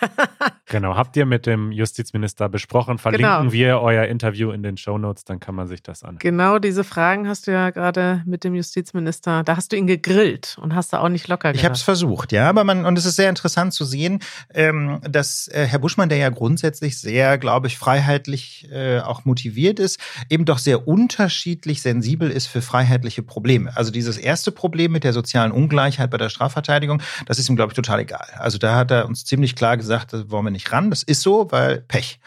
Genau, 0.66 0.96
habt 0.96 1.14
ihr 1.16 1.26
mit 1.26 1.44
dem 1.46 1.72
Justizminister 1.72 2.48
besprochen? 2.48 2.93
Verlinken 2.98 3.24
Genau. 3.24 3.52
wir 3.52 3.80
euer 3.80 4.04
Interview 4.06 4.50
in 4.50 4.62
den 4.62 4.76
Shownotes, 4.76 5.24
dann 5.24 5.40
kann 5.40 5.54
man 5.54 5.66
sich 5.66 5.82
das 5.82 6.02
an. 6.02 6.16
Genau 6.18 6.58
diese 6.58 6.84
Fragen 6.84 7.28
hast 7.28 7.46
du 7.46 7.52
ja 7.52 7.70
gerade 7.70 8.22
mit 8.26 8.44
dem 8.44 8.54
Justizminister, 8.54 9.42
da 9.44 9.56
hast 9.56 9.72
du 9.72 9.76
ihn 9.76 9.86
gegrillt 9.86 10.56
und 10.60 10.74
hast 10.74 10.92
du 10.92 11.00
auch 11.00 11.08
nicht 11.08 11.28
locker 11.28 11.54
Ich 11.54 11.64
habe 11.64 11.74
es 11.74 11.82
versucht, 11.82 12.32
ja, 12.32 12.48
aber 12.48 12.64
man 12.64 12.84
und 12.84 12.98
es 12.98 13.06
ist 13.06 13.16
sehr 13.16 13.28
interessant 13.28 13.72
zu 13.72 13.84
sehen, 13.84 14.20
ähm, 14.52 15.00
dass 15.08 15.48
äh, 15.48 15.66
Herr 15.66 15.78
Buschmann, 15.78 16.08
der 16.08 16.18
ja 16.18 16.30
grundsätzlich 16.30 16.98
sehr, 16.98 17.38
glaube 17.38 17.66
ich, 17.66 17.78
freiheitlich 17.78 18.68
äh, 18.70 19.00
auch 19.00 19.24
motiviert 19.24 19.78
ist, 19.78 20.00
eben 20.30 20.44
doch 20.44 20.58
sehr 20.58 20.86
unterschiedlich 20.88 21.82
sensibel 21.82 22.30
ist 22.30 22.46
für 22.46 22.62
freiheitliche 22.62 23.22
Probleme. 23.22 23.76
Also 23.76 23.90
dieses 23.90 24.18
erste 24.18 24.52
Problem 24.52 24.92
mit 24.92 25.04
der 25.04 25.12
sozialen 25.12 25.52
Ungleichheit 25.52 26.10
bei 26.10 26.18
der 26.18 26.28
Strafverteidigung, 26.28 27.02
das 27.26 27.38
ist 27.38 27.48
ihm, 27.48 27.56
glaube 27.56 27.72
ich, 27.72 27.76
total 27.76 28.00
egal. 28.00 28.26
Also 28.38 28.58
da 28.58 28.76
hat 28.76 28.90
er 28.90 29.06
uns 29.06 29.24
ziemlich 29.24 29.56
klar 29.56 29.76
gesagt, 29.76 30.12
da 30.12 30.30
wollen 30.30 30.44
wir 30.44 30.50
nicht 30.50 30.72
ran. 30.72 30.90
Das 30.90 31.02
ist 31.02 31.22
so, 31.22 31.50
weil 31.50 31.80
Pech. 31.80 32.18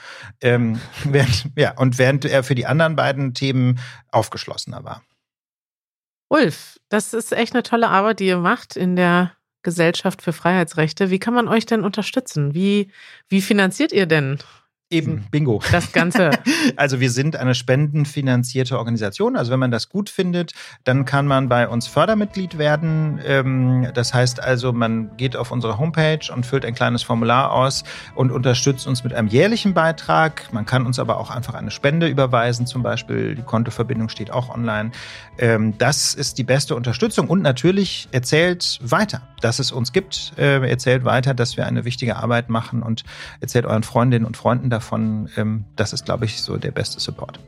Ähm, 0.58 0.82
während, 1.04 1.50
ja, 1.56 1.78
und 1.78 1.98
während 1.98 2.26
er 2.26 2.44
für 2.44 2.56
die 2.56 2.66
anderen 2.66 2.96
beiden 2.96 3.34
Themen 3.34 3.80
aufgeschlossener 4.12 4.84
war. 4.84 5.04
Ulf, 6.30 6.80
das 6.90 7.14
ist 7.14 7.32
echt 7.32 7.54
eine 7.54 7.64
tolle 7.64 7.88
Arbeit, 7.88 8.20
die 8.20 8.28
ihr 8.28 8.38
macht 8.38 8.76
in 8.76 8.96
der 8.96 9.32
Gesellschaft 9.64 10.22
für 10.22 10.34
Freiheitsrechte. 10.34 11.10
Wie 11.10 11.20
kann 11.20 11.34
man 11.34 11.48
euch 11.48 11.66
denn 11.66 11.84
unterstützen? 11.84 12.54
Wie, 12.54 12.92
wie 13.30 13.42
finanziert 13.42 13.92
ihr 13.92 14.06
denn 14.06 14.40
Eben, 14.90 15.26
Bingo. 15.32 15.62
das 15.72 15.92
Ganze? 15.92 16.32
Also 16.78 17.02
wir 17.02 17.12
sind 17.12 17.36
eine 17.36 17.56
spendenfinanzierte 17.56 18.78
Organisation. 18.78 19.36
Also 19.36 19.52
wenn 19.52 19.60
man 19.60 19.70
das 19.70 19.90
gut 19.90 20.10
findet, 20.10 20.54
dann 20.86 21.04
kann 21.04 21.28
man 21.28 21.50
bei 21.50 21.68
uns 21.68 21.88
Fördermitglied 21.88 22.58
werden. 22.58 23.20
Ähm, 23.26 23.88
Das 23.94 24.14
heißt 24.14 24.42
also, 24.42 24.72
man 24.72 25.18
geht 25.18 25.36
auf 25.36 25.52
unsere 25.52 25.78
Homepage 25.78 26.32
und 26.34 26.46
füllt 26.46 26.64
ein 26.64 26.74
kleines 26.74 27.04
Formular 27.04 27.52
aus 27.52 27.84
und 28.16 28.32
unterstützt 28.32 28.88
uns 28.88 29.04
mit 29.04 29.14
einem 29.14 29.28
jährlichen 29.28 29.74
Beitrag. 29.74 30.54
Man 30.54 30.66
kann 30.66 30.86
uns 30.86 31.00
aber 31.00 31.18
auch 31.18 31.32
einfach 31.32 31.56
eine 31.56 31.72
Spende 31.72 32.08
überweisen, 32.08 32.66
zum 32.66 32.82
Beispiel. 32.82 33.36
Die 33.36 33.42
Kontoverbindung 33.44 34.08
steht 34.08 34.32
auch 34.32 34.48
online. 34.50 34.92
Ähm, 35.38 35.78
Das 35.78 36.14
ist 36.14 36.38
die 36.38 36.46
beste 36.46 36.76
Unterstützung 36.78 37.28
und 37.28 37.42
natürlich 37.42 38.08
erzählt 38.14 38.80
weiter, 38.82 39.28
dass 39.42 39.60
es 39.60 39.74
uns 39.74 39.92
gibt. 39.92 40.32
Äh, 40.38 40.66
Erzählt 40.70 41.04
weiter, 41.04 41.34
dass 41.34 41.58
wir 41.58 41.66
eine 41.68 41.84
wichtige 41.84 42.16
Arbeit 42.16 42.50
machen 42.50 42.82
und 42.84 43.04
erzählt 43.42 43.66
euren 43.66 43.84
Freundinnen 43.84 44.24
und 44.26 44.38
Freunden 44.38 44.70
davon. 44.78 45.30
Ähm, 45.38 45.66
Das 45.76 45.94
ist, 45.94 46.06
glaube 46.06 46.26
ich, 46.26 46.42
so 46.42 46.58
der 46.58 46.72
beste 46.72 47.00
Support. 47.00 47.40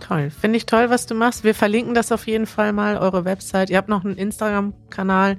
Toll. 0.00 0.30
Finde 0.30 0.56
ich 0.56 0.66
toll, 0.66 0.90
was 0.90 1.06
du 1.06 1.14
machst. 1.14 1.44
Wir 1.44 1.54
verlinken 1.54 1.94
das 1.94 2.10
auf 2.10 2.26
jeden 2.26 2.46
Fall 2.46 2.72
mal, 2.72 2.96
eure 2.96 3.24
Website. 3.24 3.70
Ihr 3.70 3.76
habt 3.76 3.88
noch 3.88 4.04
einen 4.04 4.16
Instagram-Kanal, 4.16 5.36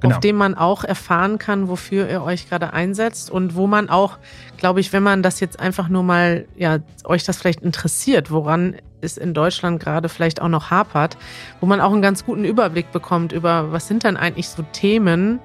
genau. 0.00 0.14
auf 0.14 0.20
dem 0.20 0.36
man 0.36 0.54
auch 0.54 0.84
erfahren 0.84 1.38
kann, 1.38 1.66
wofür 1.68 2.08
ihr 2.08 2.22
euch 2.22 2.48
gerade 2.48 2.72
einsetzt 2.72 3.30
und 3.30 3.56
wo 3.56 3.66
man 3.66 3.88
auch, 3.88 4.18
glaube 4.58 4.80
ich, 4.80 4.92
wenn 4.92 5.02
man 5.02 5.22
das 5.22 5.40
jetzt 5.40 5.58
einfach 5.58 5.88
nur 5.88 6.02
mal, 6.02 6.44
ja, 6.56 6.78
euch 7.04 7.24
das 7.24 7.38
vielleicht 7.38 7.62
interessiert, 7.62 8.30
woran 8.30 8.76
es 9.00 9.16
in 9.16 9.34
Deutschland 9.34 9.80
gerade 9.82 10.08
vielleicht 10.08 10.40
auch 10.40 10.48
noch 10.48 10.70
hapert, 10.70 11.16
wo 11.60 11.66
man 11.66 11.80
auch 11.80 11.92
einen 11.92 12.02
ganz 12.02 12.24
guten 12.24 12.44
Überblick 12.44 12.92
bekommt 12.92 13.32
über, 13.32 13.72
was 13.72 13.88
sind 13.88 14.04
dann 14.04 14.16
eigentlich 14.16 14.48
so 14.48 14.62
Themen, 14.72 15.40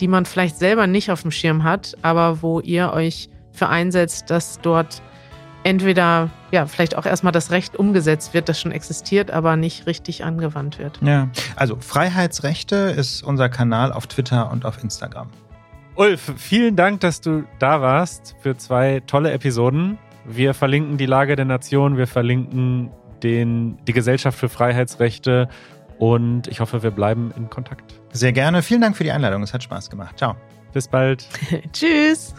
die 0.00 0.08
man 0.08 0.24
vielleicht 0.24 0.58
selber 0.58 0.86
nicht 0.86 1.10
auf 1.10 1.22
dem 1.22 1.30
Schirm 1.30 1.64
hat, 1.64 1.96
aber 2.02 2.42
wo 2.42 2.60
ihr 2.60 2.92
euch 2.92 3.29
für 3.52 3.68
einsetzt, 3.68 4.30
dass 4.30 4.60
dort 4.60 5.02
entweder 5.62 6.30
ja 6.50 6.66
vielleicht 6.66 6.96
auch 6.96 7.06
erstmal 7.06 7.32
das 7.32 7.50
Recht 7.50 7.76
umgesetzt 7.76 8.34
wird, 8.34 8.48
das 8.48 8.60
schon 8.60 8.72
existiert, 8.72 9.30
aber 9.30 9.56
nicht 9.56 9.86
richtig 9.86 10.24
angewandt 10.24 10.78
wird. 10.78 10.98
Ja, 11.02 11.28
also 11.56 11.76
Freiheitsrechte 11.80 12.76
ist 12.76 13.22
unser 13.22 13.48
Kanal 13.48 13.92
auf 13.92 14.06
Twitter 14.06 14.50
und 14.50 14.64
auf 14.64 14.82
Instagram. 14.82 15.28
Ulf, 15.96 16.32
vielen 16.36 16.76
Dank, 16.76 17.00
dass 17.00 17.20
du 17.20 17.44
da 17.58 17.82
warst 17.82 18.36
für 18.40 18.56
zwei 18.56 19.02
tolle 19.06 19.32
Episoden. 19.32 19.98
Wir 20.24 20.54
verlinken 20.54 20.96
die 20.96 21.06
Lage 21.06 21.36
der 21.36 21.44
Nation, 21.44 21.96
wir 21.96 22.06
verlinken 22.06 22.90
den, 23.22 23.78
die 23.86 23.92
Gesellschaft 23.92 24.38
für 24.38 24.48
Freiheitsrechte 24.48 25.48
und 25.98 26.48
ich 26.48 26.60
hoffe, 26.60 26.82
wir 26.82 26.90
bleiben 26.90 27.32
in 27.36 27.50
Kontakt. 27.50 28.00
Sehr 28.12 28.32
gerne. 28.32 28.62
Vielen 28.62 28.80
Dank 28.80 28.96
für 28.96 29.04
die 29.04 29.12
Einladung. 29.12 29.42
Es 29.42 29.52
hat 29.52 29.62
Spaß 29.62 29.90
gemacht. 29.90 30.16
Ciao. 30.16 30.36
Bis 30.72 30.88
bald. 30.88 31.28
Tschüss. 31.72 32.34